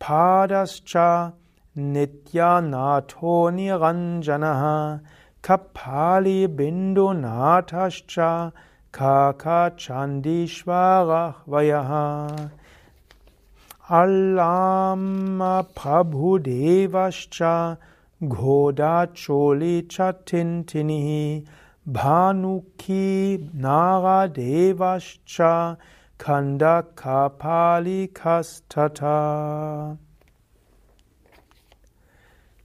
Padascha 0.00 1.34
Nityanatho 1.76 3.50
Niranjanaha 3.52 5.00
Kapali 5.42 6.48
Bindunathascha 6.48 8.52
Kaka 8.92 9.72
Chandishwarach 9.76 11.36
Vayaha 11.48 12.50
Allama 13.88 15.66
Prabhudevascha 15.74 17.78
Choli 19.14 19.82
Chatintinihi 19.86 21.46
Bhanuki 21.88 23.38
Naradevascha 23.56 25.76
Kanda 26.18 26.84
Kapali 26.94 28.08
Kastata 28.12 29.96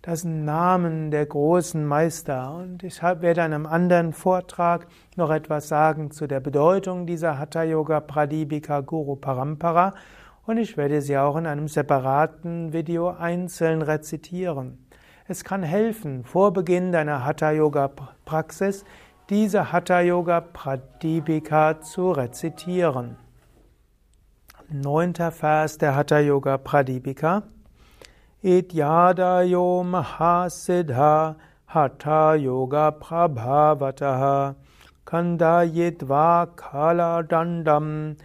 das 0.05 0.23
Namen 0.23 1.09
der 1.09 1.25
großen 1.25 1.83
Meister. 1.83 2.53
Und 2.53 2.83
ich 2.83 3.01
werde 3.01 3.41
in 3.41 3.53
einem 3.53 3.65
anderen 3.65 4.13
Vortrag 4.13 4.85
noch 5.15 5.31
etwas 5.31 5.67
sagen 5.67 6.11
zu 6.11 6.27
der 6.27 6.39
Bedeutung 6.39 7.07
dieser 7.07 7.39
Hatha 7.39 7.63
Yoga 7.63 8.01
Pradipika 8.01 8.81
Guru 8.81 9.15
Parampara. 9.15 9.95
Und 10.45 10.57
ich 10.57 10.77
werde 10.77 11.01
sie 11.01 11.17
auch 11.17 11.37
in 11.37 11.47
einem 11.47 11.67
separaten 11.67 12.71
Video 12.71 13.09
einzeln 13.09 13.81
rezitieren. 13.81 14.77
Es 15.27 15.43
kann 15.43 15.63
helfen, 15.63 16.23
vor 16.23 16.53
Beginn 16.53 16.91
deiner 16.91 17.25
Hatha 17.25 17.49
Yoga 17.49 17.89
Praxis 18.25 18.85
diese 19.31 19.71
Hatha 19.71 20.01
Yoga 20.01 20.41
Pradipika 20.41 21.81
zu 21.81 22.11
rezitieren. 22.11 23.17
Neunter 24.69 25.31
Vers 25.31 25.79
der 25.79 25.95
Hatha 25.95 26.19
Yoga 26.19 26.59
Pradipika. 26.59 27.41
Ityadayo 28.45 29.81
Mahasiddha 29.83 31.35
Hatha 31.65 32.35
Yoga 32.35 32.91
Prabhavataha 32.91 34.55
Kandayitva 35.03 36.55
Kala 36.55 37.23
Dandam 37.23 38.15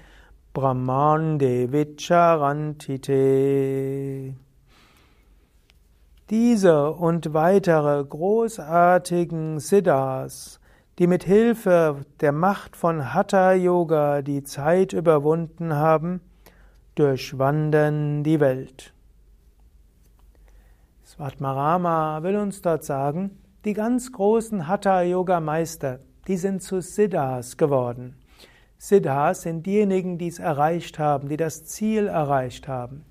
Brahmande 0.52 1.72
Vicharantite. 1.72 4.35
Diese 6.28 6.90
und 6.90 7.33
weitere 7.33 8.04
großartigen 8.04 9.59
Siddhas, 9.59 10.61
die 10.98 11.06
mit 11.06 11.24
Hilfe 11.24 12.04
der 12.20 12.33
Macht 12.33 12.76
von 12.76 13.14
Hatha 13.14 13.54
Yoga 13.54 14.20
die 14.20 14.42
Zeit 14.42 14.92
überwunden 14.92 15.72
haben, 15.72 16.20
durchwandern 16.94 18.22
die 18.22 18.38
Welt. 18.38 18.92
Svatmarama 21.11 22.23
will 22.23 22.37
uns 22.37 22.62
dort 22.62 22.85
sagen, 22.85 23.37
die 23.64 23.73
ganz 23.73 24.12
großen 24.12 24.68
Hatha-Yoga-Meister, 24.68 25.99
die 26.29 26.37
sind 26.37 26.62
zu 26.62 26.81
Siddhas 26.81 27.57
geworden. 27.57 28.14
Siddhas 28.79 29.42
sind 29.42 29.66
diejenigen, 29.66 30.18
die 30.18 30.29
es 30.29 30.38
erreicht 30.38 31.01
haben, 31.01 31.29
die 31.29 31.37
das 31.37 31.64
Ziel 31.64 32.07
erreicht 32.07 32.68
haben. 32.68 33.05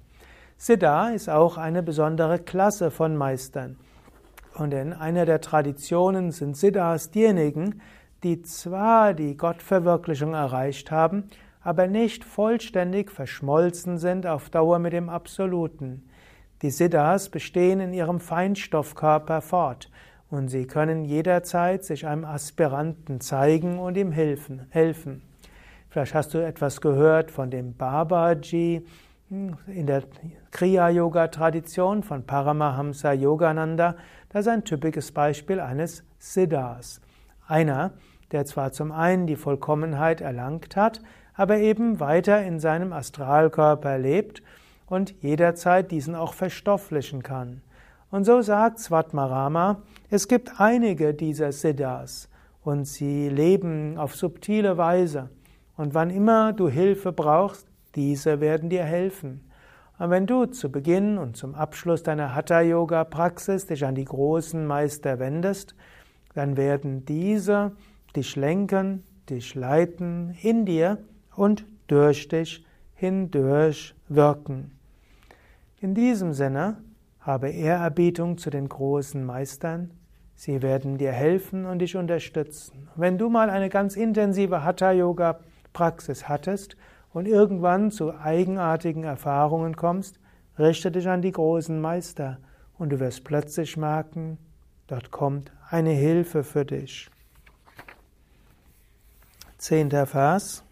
Siddha 0.56 1.10
ist 1.10 1.30
auch 1.30 1.58
eine 1.58 1.84
besondere 1.84 2.40
Klasse 2.40 2.90
von 2.90 3.18
Meistern. 3.18 3.76
Und 4.56 4.74
in 4.74 4.94
einer 4.94 5.26
der 5.26 5.42
Traditionen 5.42 6.32
sind 6.32 6.56
Siddhas 6.56 7.12
diejenigen, 7.12 7.82
die 8.24 8.42
zwar 8.44 9.14
die 9.14 9.36
Gottverwirklichung 9.36 10.36
erreicht 10.36 10.90
haben, 10.90 11.26
aber 11.62 11.88
nicht 11.88 12.24
vollständig 12.24 13.12
verschmolzen 13.12 13.98
sind 13.98 14.26
auf 14.26 14.50
Dauer 14.50 14.80
mit 14.80 14.94
dem 14.94 15.10
Absoluten. 15.10 16.09
Die 16.62 16.72
Siddhas 16.72 17.30
bestehen 17.30 17.80
in 17.80 17.93
ihrem 17.93 18.19
Feinstoffkörper 18.19 19.41
fort 19.41 19.89
und 20.30 20.50
sie 20.50 20.67
können 20.67 21.06
jederzeit 21.06 21.86
sich 21.86 22.06
einem 22.06 22.26
Aspiranten 22.26 23.22
zeigen 23.22 23.80
und 23.80 23.95
ihm 23.95 24.12
helfen. 24.12 24.67
helfen. 24.69 25.22
Vielleicht 25.89 26.13
hast 26.13 26.34
du 26.34 26.38
etwas 26.38 26.82
gehört 26.82 27.32
von 27.32 27.50
dem 27.50 27.76
Babaji 27.76 28.86
in 29.30 29.88
der 29.88 30.04
Kriya-Yoga-Tradition 30.52 32.04
von 32.04 32.26
Paramahamsa 32.26 33.13
Yogananda. 33.13 33.95
Das 34.30 34.41
ist 34.41 34.52
ein 34.52 34.65
typisches 34.65 35.12
Beispiel 35.12 35.60
eines 35.60 36.04
Siddhas. 36.17 37.00
Einer, 37.48 37.93
der 38.32 38.45
zwar 38.45 38.72
zum 38.72 38.91
einen 38.91 39.28
die 39.28 39.36
Vollkommenheit 39.36 40.19
erlangt 40.19 40.76
hat, 40.76 41.02
aber 41.36 41.58
eben 41.58 42.00
weiter 42.00 42.43
in 42.43 42.60
seinem 42.60 42.91
Astralkörper 42.91 43.98
lebt 43.98 44.43
und 44.89 45.13
jederzeit 45.21 45.91
diesen 45.91 46.15
auch 46.15 46.34
verstofflichen 46.34 47.23
kann. 47.23 47.62
Und 48.12 48.25
so 48.25 48.41
sagt 48.41 48.80
Svatmarama, 48.80 49.84
es 50.10 50.28
gibt 50.28 50.60
einige 50.60 51.13
dieser 51.13 51.52
Siddhas 51.52 52.28
und 52.63 52.86
sie 52.86 53.30
leben 53.30 53.97
auf 53.97 54.15
subtile 54.15 54.78
Weise. 54.78 55.30
Und 55.78 55.93
wann 55.93 56.10
immer 56.10 56.52
du 56.54 56.67
Hilfe 56.67 57.12
brauchst, 57.12 57.67
diese 57.95 58.41
werden 58.41 58.69
dir 58.69 58.84
helfen. 58.84 59.49
Und 59.99 60.10
wenn 60.10 60.25
du 60.25 60.45
zu 60.45 60.71
Beginn 60.71 61.17
und 61.17 61.38
zum 61.38 61.56
Abschluss 61.56 62.04
deiner 62.04 62.34
Hatha-Yoga-Praxis 62.34 63.67
dich 63.67 63.86
an 63.86 63.95
die 63.95 64.06
großen 64.06 64.65
Meister 64.65 65.19
wendest, 65.19 65.75
dann 66.34 66.58
werden 66.58 67.06
diese 67.06 67.73
dich 68.15 68.36
lenken, 68.36 69.04
dich 69.30 69.56
leiten 69.56 70.36
in 70.41 70.65
dir 70.65 70.97
und 71.36 71.65
durch 71.88 72.28
dich 72.28 72.65
hindurch 72.95 73.95
wirken. 74.08 74.79
In 75.82 75.96
diesem 75.96 76.34
Sinne 76.34 76.84
habe 77.22 77.50
Ehrerbietung 77.50 78.38
zu 78.38 78.50
den 78.50 78.68
großen 78.68 79.24
Meistern. 79.26 79.92
Sie 80.36 80.62
werden 80.62 80.98
dir 80.98 81.13
helfen 81.13 81.65
und 81.65 81.80
dich 81.80 81.96
unterstützen. 81.96 82.89
Wenn 82.98 83.18
du 83.18 83.30
mal 83.30 83.50
eine 83.50 83.70
ganz 83.70 83.96
intensive 83.96 84.65
Hatha-Yoga-Praxis 84.65 86.28
hattest 86.28 86.76
und 87.13 87.30
irgendwann 87.30 87.92
zu 87.92 88.13
eigenartigen 88.13 89.06
Erfahrungen 89.06 89.78
kommst, 89.78 90.20
richte 90.58 90.92
dich 90.92 91.08
an 91.08 91.22
die 91.22 91.32
großen 91.32 91.80
Meister 91.80 92.39
und 92.78 92.89
du 92.89 93.00
wirst 93.00 93.24
plötzlich 93.24 93.78
merken, 93.78 94.38
dort 94.88 95.12
kommt 95.12 95.54
eine 95.70 95.92
Hilfe 95.92 96.44
für 96.44 96.65
dich. 96.65 97.10
Zehnter 99.58 100.06
Vers. 100.06 100.65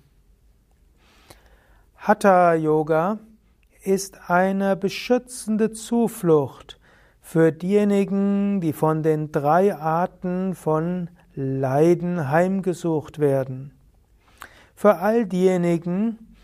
Hatha 1.96 2.54
Yoga 2.54 3.18
ist 3.82 4.30
eine 4.30 4.76
beschützende 4.76 5.72
Zuflucht 5.72 6.78
für 7.20 7.50
diejenigen, 7.50 8.60
die 8.60 8.72
von 8.72 9.02
den 9.02 9.32
drei 9.32 9.74
Arten 9.74 10.54
von 10.54 11.10
Leiden 11.34 12.30
heimgesucht 12.30 13.18
werden. 13.18 13.75
Für 14.78 14.98
all 14.98 15.24
diejenigen, 15.24 16.36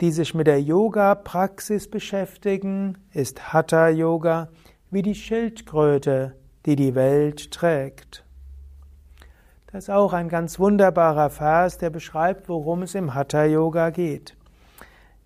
die 0.00 0.10
sich 0.10 0.34
mit 0.34 0.46
der 0.46 0.62
Yoga-Praxis 0.62 1.90
beschäftigen, 1.90 2.96
ist 3.12 3.52
Hatha 3.52 3.90
Yoga 3.90 4.48
wie 4.90 5.02
die 5.02 5.14
Schildkröte, 5.14 6.34
die 6.64 6.76
die 6.76 6.94
Welt 6.94 7.50
trägt. 7.50 8.24
Das 9.66 9.84
ist 9.84 9.90
auch 9.90 10.14
ein 10.14 10.30
ganz 10.30 10.58
wunderbarer 10.58 11.28
Vers, 11.28 11.76
der 11.76 11.90
beschreibt, 11.90 12.48
worum 12.48 12.82
es 12.84 12.94
im 12.94 13.12
Hatha 13.12 13.44
Yoga 13.44 13.90
geht. 13.90 14.34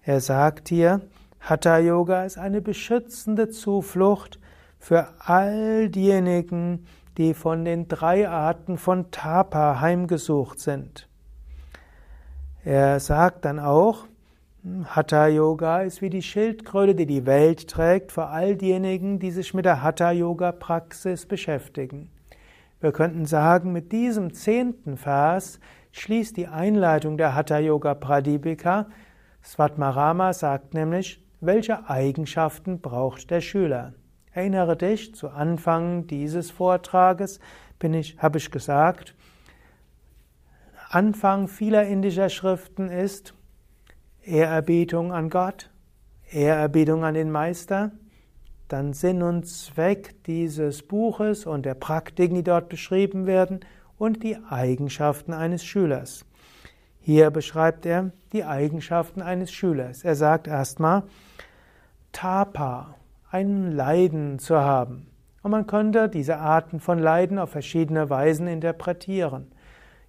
Er 0.03 0.21
sagt 0.21 0.69
hier, 0.69 1.03
Hatha 1.39 1.79
Yoga 1.79 2.25
ist 2.25 2.39
eine 2.39 2.61
beschützende 2.61 3.51
Zuflucht 3.51 4.41
für 4.81 5.07
all 5.21 5.91
diejenigen, 5.91 6.87
die 7.19 7.35
von 7.35 7.65
den 7.65 7.87
drei 7.87 8.29
Arten 8.29 8.79
von 8.79 9.13
Tapa 9.13 9.81
heimgesucht 9.81 10.59
sind. 10.59 11.08
Er 12.65 12.99
sagt 13.01 13.45
dann 13.45 13.61
auch, 13.61 14.07
Hatha 14.85 15.29
Yoga 15.29 15.83
ist 15.83 16.03
wie 16.03 16.11
die 16.11 16.23
Schildkröte, 16.23 16.95
die 16.95 17.07
die 17.07 17.25
Welt 17.25 17.69
trägt, 17.69 18.11
für 18.11 18.27
all 18.27 18.57
diejenigen, 18.57 19.19
die 19.19 19.31
sich 19.31 19.55
mit 19.55 19.65
der 19.65 19.83
Hatha 19.83 20.11
Yoga 20.11 20.53
Praxis 20.53 21.27
beschäftigen. 21.27 22.11
Wir 22.81 22.93
könnten 22.93 23.25
sagen, 23.27 23.73
mit 23.73 23.93
diesem 23.93 24.35
zehnten 24.35 24.97
Vers 24.97 25.61
schließt 25.93 26.37
die 26.37 26.49
Einleitung 26.49 27.17
der 27.17 27.35
Hatha 27.35 27.59
Yoga 27.59 27.95
Pradipika. 27.95 28.89
Svatmarama 29.43 30.33
sagt 30.33 30.75
nämlich, 30.75 31.25
welche 31.41 31.89
Eigenschaften 31.89 32.81
braucht 32.81 33.31
der 33.31 33.41
Schüler? 33.41 33.95
Erinnere 34.33 34.77
dich, 34.77 35.15
zu 35.15 35.29
Anfang 35.29 36.07
dieses 36.09 36.51
Vortrages 36.51 37.39
bin 37.79 37.95
ich, 37.95 38.19
habe 38.19 38.39
ich 38.39 38.51
gesagt, 38.51 39.15
Anfang 40.91 41.49
vieler 41.49 41.85
indischer 41.85 42.31
Schriften 42.31 42.89
ist 42.89 43.35
Ehrerbietung 44.23 45.13
an 45.13 45.29
Gott, 45.29 45.69
Ehrerbietung 46.31 47.05
an 47.05 47.13
den 47.13 47.31
Meister, 47.31 47.91
dann 48.69 48.95
Sinn 48.95 49.23
und 49.23 49.47
Zweck 49.47 50.15
dieses 50.25 50.83
Buches 50.83 51.45
und 51.45 51.67
der 51.67 51.75
Praktiken, 51.75 52.37
die 52.37 52.43
dort 52.43 52.71
beschrieben 52.71 53.27
werden, 53.27 53.61
und 53.99 54.23
die 54.23 54.39
Eigenschaften 54.49 55.35
eines 55.35 55.63
Schülers. 55.63 56.25
Hier 57.01 57.31
beschreibt 57.31 57.85
er 57.85 58.13
die 58.33 58.45
Eigenschaften 58.45 59.21
eines 59.21 59.53
Schülers. 59.53 60.05
Er 60.05 60.15
sagt 60.15 60.47
erstmal, 60.47 61.03
Tapa, 62.13 62.95
ein 63.31 63.73
Leiden 63.73 64.39
zu 64.39 64.57
haben. 64.57 65.07
Und 65.43 65.51
man 65.51 65.67
könnte 65.67 66.09
diese 66.09 66.39
Arten 66.39 66.81
von 66.81 66.99
Leiden 66.99 67.39
auf 67.39 67.51
verschiedene 67.51 68.09
Weisen 68.09 68.47
interpretieren. 68.47 69.53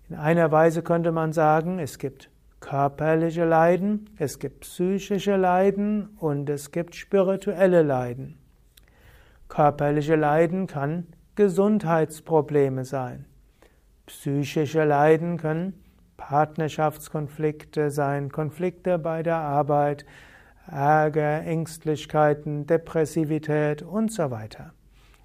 In 0.10 0.16
einer 0.16 0.52
Weise 0.52 0.82
könnte 0.82 1.12
man 1.12 1.34
sagen, 1.34 1.78
es 1.78 2.00
gibt 2.00 2.32
körperliche 2.62 3.46
Leiden, 3.46 4.10
es 4.18 4.40
gibt 4.40 4.62
psychische 4.62 5.36
Leiden 5.36 6.10
und 6.18 6.50
es 6.50 6.72
gibt 6.72 6.96
spirituelle 6.96 7.84
Leiden. 7.84 8.40
Körperliche 9.50 10.16
Leiden 10.16 10.66
kann 10.66 11.06
Gesundheitsprobleme 11.36 12.86
sein. 12.86 13.26
Psychische 14.08 14.84
Leiden 14.84 15.38
können 15.38 15.74
Partnerschaftskonflikte 16.18 17.92
sein, 17.92 18.32
Konflikte 18.32 18.98
bei 18.98 19.22
der 19.22 19.38
Arbeit, 19.38 20.06
Ärger, 20.66 21.44
Ängstlichkeiten, 21.44 22.66
Depressivität 22.66 23.84
und 23.84 24.12
so 24.12 24.32
weiter. 24.32 24.74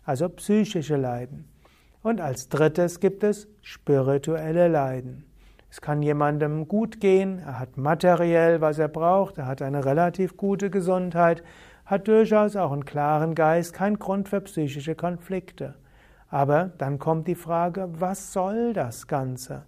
Also 0.04 0.28
psychische 0.28 0.96
Leiden. 0.96 1.48
Und 2.04 2.20
als 2.20 2.50
drittes 2.50 3.00
gibt 3.00 3.24
es 3.24 3.48
spirituelle 3.62 4.68
Leiden. 4.68 5.24
Es 5.70 5.80
kann 5.80 6.02
jemandem 6.02 6.68
gut 6.68 7.00
gehen, 7.00 7.38
er 7.38 7.58
hat 7.58 7.78
materiell, 7.78 8.60
was 8.60 8.78
er 8.78 8.88
braucht, 8.88 9.38
er 9.38 9.46
hat 9.46 9.62
eine 9.62 9.86
relativ 9.86 10.36
gute 10.36 10.68
Gesundheit, 10.68 11.42
hat 11.86 12.06
durchaus 12.06 12.56
auch 12.56 12.72
einen 12.72 12.84
klaren 12.84 13.34
Geist, 13.34 13.72
kein 13.72 13.98
Grund 13.98 14.28
für 14.28 14.42
psychische 14.42 14.94
Konflikte. 14.94 15.76
Aber 16.28 16.72
dann 16.76 16.98
kommt 16.98 17.26
die 17.26 17.34
Frage, 17.34 17.88
was 17.98 18.34
soll 18.34 18.74
das 18.74 19.06
Ganze? 19.06 19.64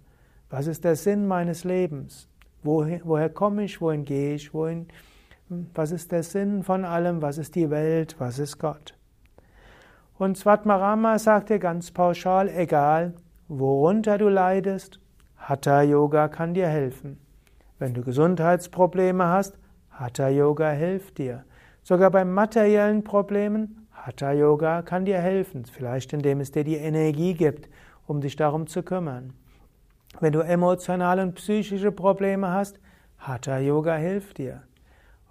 Was 0.51 0.67
ist 0.67 0.83
der 0.83 0.95
Sinn 0.95 1.25
meines 1.25 1.63
Lebens? 1.63 2.29
Woher, 2.61 3.01
woher 3.03 3.29
komme 3.29 3.63
ich? 3.63 3.81
Wohin 3.81 4.05
gehe 4.05 4.35
ich? 4.35 4.53
Wohin, 4.53 4.89
was 5.73 5.89
ist 5.89 6.11
der 6.11 6.21
Sinn 6.21 6.61
von 6.61 6.85
allem? 6.85 7.23
Was 7.23 7.39
ist 7.39 7.55
die 7.55 7.71
Welt? 7.71 8.15
Was 8.19 8.37
ist 8.37 8.59
Gott? 8.59 8.96
Und 10.17 10.35
Svatmarama 10.35 11.19
sagt 11.19 11.49
dir 11.49 11.59
ganz 11.59 11.91
pauschal, 11.91 12.49
egal 12.49 13.13
worunter 13.47 14.17
du 14.17 14.29
leidest, 14.29 14.99
Hatha 15.37 15.83
Yoga 15.83 16.27
kann 16.27 16.55
dir 16.55 16.67
helfen. 16.67 17.19
Wenn 17.77 17.93
du 17.93 18.01
Gesundheitsprobleme 18.01 19.27
hast, 19.27 19.59
Hatha 19.91 20.29
Yoga 20.29 20.71
hilft 20.71 21.19
dir. 21.19 21.43
Sogar 21.83 22.09
bei 22.09 22.25
materiellen 22.25 23.03
Problemen, 23.03 23.87
Hatha 23.91 24.31
Yoga 24.31 24.81
kann 24.81 25.05
dir 25.05 25.19
helfen, 25.19 25.65
vielleicht 25.65 26.11
indem 26.13 26.39
es 26.39 26.51
dir 26.51 26.63
die 26.63 26.77
Energie 26.77 27.35
gibt, 27.35 27.69
um 28.07 28.19
dich 28.19 28.35
darum 28.35 28.65
zu 28.65 28.81
kümmern. 28.81 29.33
Wenn 30.19 30.33
du 30.33 30.39
emotionale 30.39 31.21
und 31.21 31.35
psychische 31.35 31.91
Probleme 31.91 32.49
hast, 32.49 32.79
Hatha 33.19 33.59
Yoga 33.59 33.95
hilft 33.95 34.39
dir. 34.39 34.63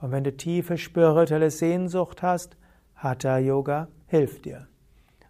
Und 0.01 0.13
wenn 0.13 0.23
du 0.23 0.37
tiefe 0.37 0.79
spirituelle 0.79 1.51
Sehnsucht 1.51 2.23
hast, 2.23 2.57
Hatha 2.95 3.39
Yoga 3.39 3.89
hilft 4.07 4.45
dir. 4.45 4.69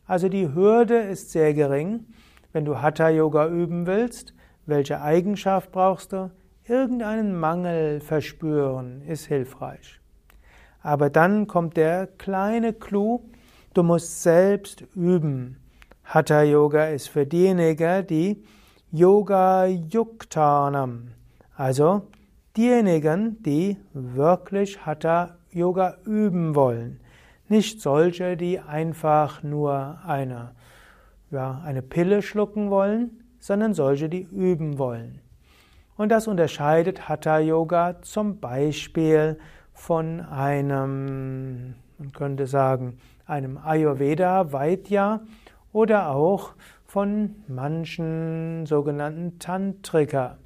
Also 0.06 0.28
die 0.28 0.54
Hürde 0.54 0.98
ist 0.98 1.32
sehr 1.32 1.52
gering. 1.52 2.06
Wenn 2.52 2.64
du 2.64 2.80
Hatha 2.80 3.08
Yoga 3.08 3.48
üben 3.48 3.86
willst, 3.86 4.34
welche 4.64 5.00
Eigenschaft 5.00 5.72
brauchst 5.72 6.12
du? 6.12 6.30
Irgendeinen 6.64 7.38
Mangel 7.38 8.00
verspüren 8.00 9.02
ist 9.02 9.26
hilfreich. 9.26 10.00
Aber 10.82 11.10
dann 11.10 11.46
kommt 11.46 11.76
der 11.76 12.06
kleine 12.06 12.72
Clou, 12.72 13.28
du 13.74 13.82
musst 13.82 14.22
selbst 14.22 14.84
üben. 14.94 15.56
Hatha 16.04 16.42
Yoga 16.42 16.86
ist 16.86 17.08
für 17.08 17.26
diejenigen, 17.26 18.06
die 18.06 18.44
Yoga 18.92 19.66
Yuktanam, 19.66 21.08
also 21.56 22.02
diejenigen, 22.56 23.42
die 23.42 23.76
wirklich 23.92 24.86
Hatha 24.86 25.36
Yoga 25.50 25.98
üben 26.04 26.54
wollen. 26.54 27.00
Nicht 27.48 27.80
solche, 27.80 28.36
die 28.36 28.58
einfach 28.58 29.42
nur 29.42 29.98
eine, 30.04 30.52
ja, 31.30 31.60
eine 31.64 31.82
Pille 31.82 32.22
schlucken 32.22 32.70
wollen, 32.70 33.22
sondern 33.38 33.74
solche, 33.74 34.08
die 34.08 34.22
üben 34.22 34.78
wollen. 34.78 35.20
Und 35.96 36.10
das 36.10 36.26
unterscheidet 36.26 37.08
Hatha 37.08 37.38
Yoga 37.38 38.02
zum 38.02 38.40
Beispiel 38.40 39.38
von 39.72 40.20
einem, 40.20 41.74
man 41.98 42.12
könnte 42.12 42.46
sagen, 42.46 42.98
einem 43.26 43.58
Ayurveda 43.58 44.52
Vaidya 44.52 45.20
oder 45.72 46.10
auch 46.10 46.54
von 46.84 47.36
manchen 47.48 48.66
sogenannten 48.66 49.38
Tantrika. 49.38 50.38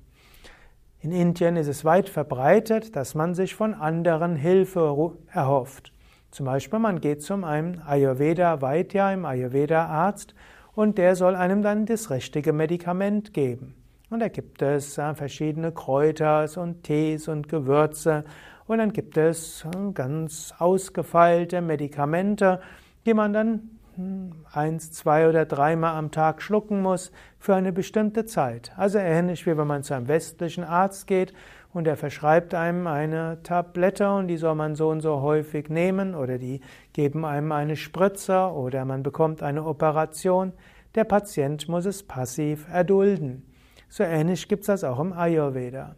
In 1.01 1.13
Indien 1.13 1.57
ist 1.57 1.69
es 1.69 1.85
weit 1.85 2.09
verbreitet, 2.09 2.95
dass 2.95 3.15
man 3.15 3.35
sich 3.35 3.55
von 3.55 3.75
anderen 3.75 4.37
Hilfe 4.37 5.15
erhofft. 5.33 5.93
Zum 6.31 6.47
Beispiel, 6.47 6.79
man 6.79 7.01
geht 7.01 7.23
zum 7.23 7.45
einem 7.45 7.81
Ayurveda 7.87 8.61
Vaidya, 8.61 9.09
einem 9.09 9.25
Ayurveda 9.25 9.87
Arzt, 9.87 10.35
und 10.75 10.99
der 10.99 11.17
soll 11.17 11.35
einem 11.35 11.63
dann 11.63 11.87
das 11.87 12.11
richtige 12.11 12.53
Medikament 12.53 13.35
geben. 13.35 13.75
Und 14.11 14.21
da 14.21 14.29
gibt 14.29 14.63
es 14.63 14.99
äh, 14.99 15.15
verschiedene 15.15 15.73
Kräuter 15.73 16.47
und 16.57 16.83
Tees 16.83 17.29
und 17.29 17.49
Gewürze 17.49 18.25
und 18.67 18.79
dann 18.79 18.93
gibt 18.93 19.17
es 19.17 19.65
äh, 19.65 19.93
ganz 19.93 20.55
ausgefeilte 20.59 21.61
Medikamente, 21.61 22.61
die 23.07 23.15
man 23.15 23.33
dann 23.33 23.71
hm, 23.97 24.33
eins, 24.53 24.93
zwei 24.93 25.29
oder 25.29 25.45
dreimal 25.45 25.97
am 25.97 26.11
Tag 26.11 26.43
schlucken 26.43 26.83
muss 26.83 27.13
für 27.39 27.55
eine 27.55 27.73
bestimmte 27.73 28.27
Zeit. 28.27 28.73
Also 28.77 28.99
ähnlich 28.99 29.47
wie 29.47 29.57
wenn 29.57 29.67
man 29.67 29.83
zu 29.83 29.95
einem 29.95 30.09
westlichen 30.09 30.65
Arzt 30.65 31.07
geht 31.07 31.33
und 31.73 31.87
er 31.87 31.97
verschreibt 31.97 32.55
einem 32.55 32.87
eine 32.87 33.43
Tablette 33.43 34.13
und 34.13 34.29
die 34.29 34.37
soll 34.37 34.55
man 34.55 34.75
so 34.75 34.89
und 34.89 35.01
so 35.01 35.21
häufig 35.21 35.69
nehmen 35.69 36.15
oder 36.15 36.39
die 36.39 36.61
geben 36.93 37.25
einem 37.25 37.53
eine 37.53 37.77
Spritze 37.77 38.51
oder 38.53 38.85
man 38.85 39.03
bekommt 39.03 39.43
eine 39.43 39.65
Operation. 39.65 40.53
Der 40.95 41.05
Patient 41.05 41.69
muss 41.69 41.87
es 41.87 42.03
passiv 42.03 42.67
erdulden. 42.73 43.45
So 43.89 44.03
ähnlich 44.03 44.49
gibt 44.49 44.63
es 44.63 44.67
das 44.67 44.85
auch 44.85 44.99
im 44.99 45.13
Ayurveda. 45.13 45.95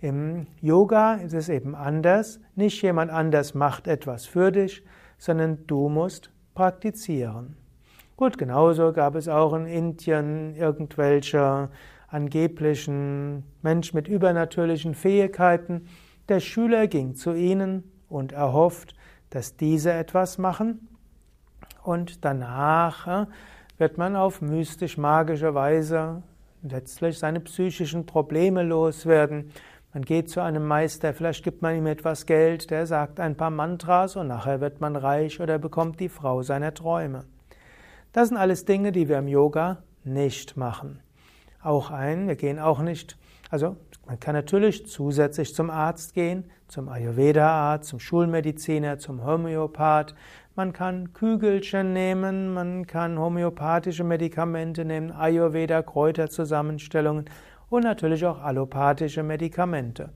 Im 0.00 0.46
Yoga 0.60 1.14
ist 1.14 1.34
es 1.34 1.48
eben 1.48 1.74
anders. 1.74 2.40
Nicht 2.54 2.80
jemand 2.82 3.10
anders 3.10 3.54
macht 3.54 3.86
etwas 3.86 4.26
für 4.26 4.50
dich, 4.50 4.82
sondern 5.18 5.66
du 5.66 5.88
musst 5.88 6.30
praktizieren. 6.54 7.56
Gut, 8.16 8.36
genauso 8.36 8.92
gab 8.92 9.14
es 9.14 9.28
auch 9.28 9.54
in 9.54 9.66
Indien 9.66 10.54
irgendwelche 10.54 11.70
angeblichen 12.10 13.44
Menschen 13.62 13.96
mit 13.96 14.08
übernatürlichen 14.08 14.94
Fähigkeiten. 14.94 15.86
Der 16.28 16.40
Schüler 16.40 16.86
ging 16.86 17.14
zu 17.14 17.32
ihnen 17.32 17.84
und 18.08 18.32
erhofft, 18.32 18.94
dass 19.30 19.56
diese 19.56 19.92
etwas 19.92 20.38
machen 20.38 20.88
und 21.82 22.24
danach 22.24 23.06
äh, 23.06 23.26
wird 23.78 23.96
man 23.96 24.16
auf 24.16 24.42
mystisch-magische 24.42 25.54
Weise 25.54 26.22
letztlich 26.62 27.18
seine 27.18 27.40
psychischen 27.40 28.04
Probleme 28.04 28.62
loswerden. 28.62 29.50
Man 29.94 30.04
geht 30.04 30.28
zu 30.28 30.40
einem 30.40 30.66
Meister, 30.66 31.14
vielleicht 31.14 31.42
gibt 31.42 31.62
man 31.62 31.74
ihm 31.74 31.86
etwas 31.86 32.26
Geld, 32.26 32.70
der 32.70 32.86
sagt 32.86 33.18
ein 33.18 33.36
paar 33.36 33.50
Mantras 33.50 34.16
und 34.16 34.28
nachher 34.28 34.60
wird 34.60 34.80
man 34.80 34.94
reich 34.94 35.40
oder 35.40 35.58
bekommt 35.58 35.98
die 35.98 36.10
Frau 36.10 36.42
seiner 36.42 36.74
Träume. 36.74 37.24
Das 38.12 38.28
sind 38.28 38.36
alles 38.36 38.64
Dinge, 38.64 38.92
die 38.92 39.08
wir 39.08 39.18
im 39.18 39.28
Yoga 39.28 39.78
nicht 40.04 40.56
machen. 40.56 41.00
Auch 41.62 41.90
ein, 41.90 42.28
wir 42.28 42.36
gehen 42.36 42.58
auch 42.58 42.80
nicht, 42.80 43.16
also 43.50 43.76
man 44.06 44.18
kann 44.18 44.34
natürlich 44.34 44.86
zusätzlich 44.86 45.54
zum 45.54 45.70
Arzt 45.70 46.14
gehen, 46.14 46.50
zum 46.68 46.88
Ayurveda-Arzt, 46.88 47.88
zum 47.88 48.00
Schulmediziner, 48.00 48.98
zum 48.98 49.24
Homöopath, 49.24 50.14
man 50.56 50.72
kann 50.72 51.12
Kügelchen 51.12 51.92
nehmen, 51.92 52.52
man 52.52 52.86
kann 52.86 53.18
homöopathische 53.18 54.04
Medikamente 54.04 54.84
nehmen, 54.84 55.12
Ayurveda, 55.12 55.82
Kräuterzusammenstellungen 55.82 57.26
und 57.70 57.84
natürlich 57.84 58.26
auch 58.26 58.42
allopathische 58.42 59.22
Medikamente. 59.22 60.10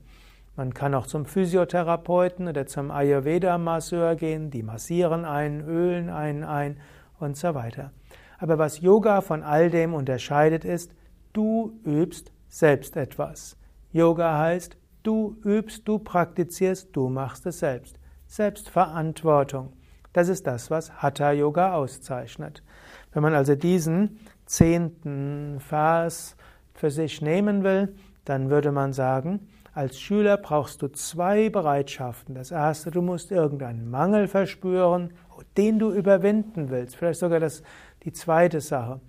Man 0.57 0.73
kann 0.73 0.93
auch 0.93 1.07
zum 1.07 1.25
Physiotherapeuten 1.25 2.47
oder 2.47 2.67
zum 2.67 2.91
Ayurveda-Masseur 2.91 4.15
gehen, 4.15 4.51
die 4.51 4.61
massieren 4.61 5.25
einen, 5.25 5.61
ölen 5.61 6.09
einen 6.09 6.43
ein 6.43 6.77
und 7.19 7.37
so 7.37 7.55
weiter. 7.55 7.91
Aber 8.37 8.57
was 8.57 8.81
Yoga 8.81 9.21
von 9.21 9.41
all 9.41 9.69
dem 9.69 9.93
unterscheidet 9.93 10.65
ist, 10.65 10.93
du 11.35 11.79
übst 11.83 12.31
selbst 12.47 12.95
etwas. 12.95 13.57
Yoga 13.91 14.39
heißt, 14.39 14.77
du 15.03 15.37
übst, 15.43 15.87
du 15.87 15.99
praktizierst, 15.99 16.89
du 16.93 17.09
machst 17.09 17.45
es 17.45 17.59
selbst. 17.59 17.99
Selbstverantwortung. 18.27 19.73
Das 20.13 20.29
ist 20.29 20.47
das, 20.47 20.71
was 20.71 21.01
Hatha 21.01 21.31
Yoga 21.31 21.73
auszeichnet. 21.73 22.63
Wenn 23.11 23.21
man 23.21 23.33
also 23.33 23.55
diesen 23.55 24.19
zehnten 24.45 25.59
Vers 25.59 26.37
für 26.73 26.89
sich 26.89 27.21
nehmen 27.21 27.63
will, 27.63 27.95
dann 28.23 28.49
würde 28.49 28.71
man 28.71 28.93
sagen, 28.93 29.47
als 29.73 29.99
Schüler 29.99 30.37
brauchst 30.37 30.81
du 30.81 30.87
zwei 30.87 31.49
Bereitschaften. 31.49 32.33
Das 32.33 32.51
erste, 32.51 32.91
du 32.91 33.01
musst 33.01 33.31
irgendeinen 33.31 33.89
Mangel 33.89 34.29
verspüren, 34.29 35.11
den 35.57 35.79
du 35.79 35.91
überwinden 35.91 36.69
willst. 36.69 36.95
Vielleicht 36.95 37.19
sogar 37.19 37.41
das, 37.41 37.61
die 38.03 38.13
zweite 38.13 38.61
Sache. 38.61 39.01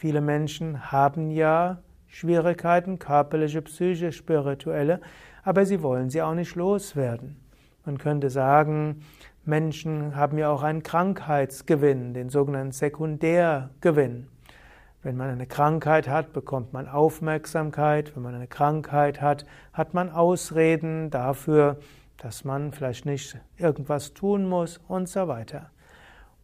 Viele 0.00 0.22
Menschen 0.22 0.90
haben 0.90 1.30
ja 1.30 1.82
Schwierigkeiten, 2.06 2.98
körperliche, 2.98 3.60
psychische, 3.60 4.12
spirituelle, 4.12 5.02
aber 5.42 5.66
sie 5.66 5.82
wollen 5.82 6.08
sie 6.08 6.22
auch 6.22 6.32
nicht 6.32 6.54
loswerden. 6.54 7.36
Man 7.84 7.98
könnte 7.98 8.30
sagen, 8.30 9.02
Menschen 9.44 10.16
haben 10.16 10.38
ja 10.38 10.48
auch 10.48 10.62
einen 10.62 10.82
Krankheitsgewinn, 10.82 12.14
den 12.14 12.30
sogenannten 12.30 12.72
Sekundärgewinn. 12.72 14.28
Wenn 15.02 15.18
man 15.18 15.28
eine 15.28 15.46
Krankheit 15.46 16.08
hat, 16.08 16.32
bekommt 16.32 16.72
man 16.72 16.88
Aufmerksamkeit. 16.88 18.16
Wenn 18.16 18.22
man 18.22 18.34
eine 18.34 18.46
Krankheit 18.46 19.20
hat, 19.20 19.44
hat 19.74 19.92
man 19.92 20.08
Ausreden 20.08 21.10
dafür, 21.10 21.76
dass 22.16 22.44
man 22.44 22.72
vielleicht 22.72 23.04
nicht 23.04 23.38
irgendwas 23.58 24.14
tun 24.14 24.48
muss 24.48 24.80
und 24.88 25.10
so 25.10 25.28
weiter. 25.28 25.70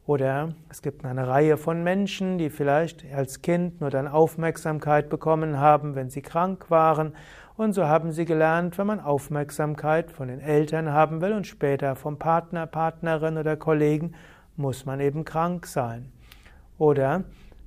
Oder 0.07 0.55
es 0.69 0.83
gibt 0.83 1.05
eine 1.05 1.27
Reihe 1.27 1.57
von 1.57 1.83
Menschen, 1.83 2.39
die 2.39 2.49
vielleicht 2.49 3.05
als 3.13 3.43
Kind 3.43 3.81
nur 3.81 3.91
dann 3.91 4.07
Aufmerksamkeit 4.07 5.09
bekommen 5.09 5.59
haben, 5.59 5.97
wenn 5.97 6.11
sie 6.11 6.23
krank 6.23 6.71
waren. 6.71 7.15
Und 7.57 7.73
so 7.73 7.87
haben 7.87 8.13
sie 8.13 8.25
gelernt, 8.25 8.79
wenn 8.79 8.87
man 8.87 9.01
Aufmerksamkeit 9.01 10.13
von 10.13 10.29
den 10.29 10.41
Eltern 10.41 10.93
haben 10.93 11.21
will 11.23 11.33
und 11.33 11.47
später 11.47 11.97
vom 11.97 12.19
Partner, 12.19 12.67
Partnerin 12.67 13.37
oder 13.37 13.57
Kollegen, 13.57 14.13
muss 14.57 14.87
man 14.87 15.01
eben 15.01 15.25
krank 15.25 15.67
sein. 15.67 16.13
Oder 16.79 17.25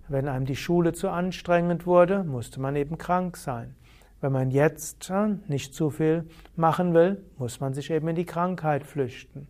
wenn 0.07 0.27
einem 0.27 0.45
die 0.45 0.55
Schule 0.55 0.93
zu 0.93 1.09
anstrengend 1.09 1.85
wurde, 1.85 2.23
musste 2.23 2.61
man 2.61 2.75
eben 2.77 2.97
krank 2.97 3.35
sein. 3.35 3.75
Wenn 4.21 4.31
man 4.31 4.49
jetzt 4.51 5.09
äh, 5.09 5.35
nicht 5.47 5.73
zu 5.73 5.89
viel 5.89 6.25
machen 6.55 6.93
will, 6.93 7.21
muss 7.37 7.59
man 7.59 7.73
sich 7.73 7.91
eben 7.91 8.07
in 8.07 8.15
die 8.15 8.25
Krankheit 8.25 8.85
flüchten. 8.85 9.47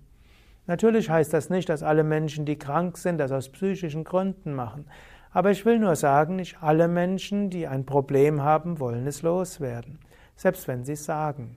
Natürlich 0.70 1.10
heißt 1.10 1.34
das 1.34 1.50
nicht, 1.50 1.68
dass 1.68 1.82
alle 1.82 2.04
Menschen, 2.04 2.46
die 2.46 2.60
krank 2.60 3.00
sind, 3.00 3.18
das 3.18 3.32
aus 3.32 3.50
psychischen 3.50 4.04
Gründen 4.04 4.54
machen. 4.54 4.86
Aber 5.32 5.50
ich 5.50 5.66
will 5.66 5.80
nur 5.80 5.96
sagen, 5.96 6.36
nicht 6.36 6.62
alle 6.62 6.88
Menschen, 6.88 7.50
die 7.50 7.66
ein 7.66 7.88
Problem 7.88 8.44
haben, 8.44 8.80
wollen 8.80 9.08
es 9.08 9.24
loswerden, 9.24 9.98
selbst 10.36 10.68
wenn 10.68 10.86
sie 10.86 10.92
es 10.92 11.06
sagen. 11.06 11.56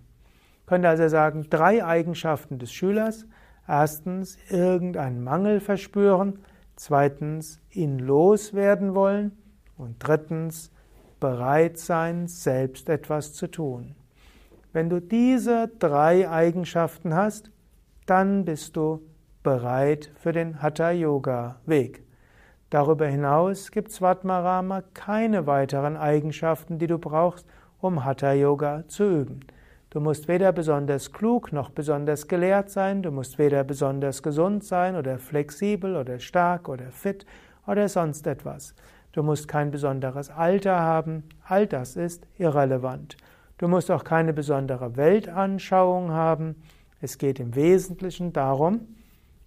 Ich 0.60 0.66
könnte 0.66 0.88
also 0.88 1.06
sagen, 1.08 1.46
drei 1.50 1.84
Eigenschaften 1.84 2.58
des 2.58 2.72
Schülers. 2.72 3.26
Erstens, 3.68 4.38
irgendeinen 4.48 5.22
Mangel 5.22 5.60
verspüren. 5.60 6.38
Zweitens, 6.76 7.60
ihn 7.70 7.98
loswerden 7.98 8.94
wollen. 8.94 9.32
Und 9.76 9.96
drittens, 9.98 10.72
bereit 11.20 11.76
sein, 11.76 12.28
selbst 12.28 12.88
etwas 12.88 13.34
zu 13.34 13.46
tun. 13.46 13.94
Wenn 14.72 14.88
du 14.88 15.00
diese 15.00 15.70
drei 15.78 16.30
Eigenschaften 16.30 17.12
hast, 17.12 17.50
dann 18.06 18.44
bist 18.44 18.76
du 18.76 19.02
bereit 19.42 20.10
für 20.16 20.32
den 20.32 20.62
Hatha-Yoga-Weg. 20.62 22.02
Darüber 22.70 23.06
hinaus 23.06 23.70
gibt 23.70 23.92
Svatmarama 23.92 24.82
keine 24.94 25.46
weiteren 25.46 25.96
Eigenschaften, 25.96 26.78
die 26.78 26.86
du 26.86 26.98
brauchst, 26.98 27.46
um 27.80 28.04
Hatha-Yoga 28.04 28.84
zu 28.88 29.04
üben. 29.04 29.40
Du 29.90 30.00
musst 30.00 30.26
weder 30.26 30.52
besonders 30.52 31.12
klug 31.12 31.52
noch 31.52 31.68
besonders 31.68 32.26
gelehrt 32.26 32.70
sein, 32.70 33.02
du 33.02 33.10
musst 33.10 33.38
weder 33.38 33.62
besonders 33.62 34.22
gesund 34.22 34.64
sein 34.64 34.96
oder 34.96 35.18
flexibel 35.18 35.96
oder 35.96 36.18
stark 36.18 36.70
oder 36.70 36.90
fit 36.90 37.26
oder 37.66 37.88
sonst 37.88 38.26
etwas. 38.26 38.74
Du 39.12 39.22
musst 39.22 39.48
kein 39.48 39.70
besonderes 39.70 40.30
Alter 40.30 40.80
haben, 40.80 41.24
all 41.46 41.66
das 41.66 41.96
ist 41.96 42.26
irrelevant. 42.38 43.18
Du 43.58 43.68
musst 43.68 43.90
auch 43.90 44.04
keine 44.04 44.32
besondere 44.32 44.96
Weltanschauung 44.96 46.10
haben, 46.10 46.56
es 47.02 47.18
geht 47.18 47.38
im 47.40 47.54
Wesentlichen 47.54 48.32
darum, 48.32 48.96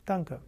Danke. 0.07 0.40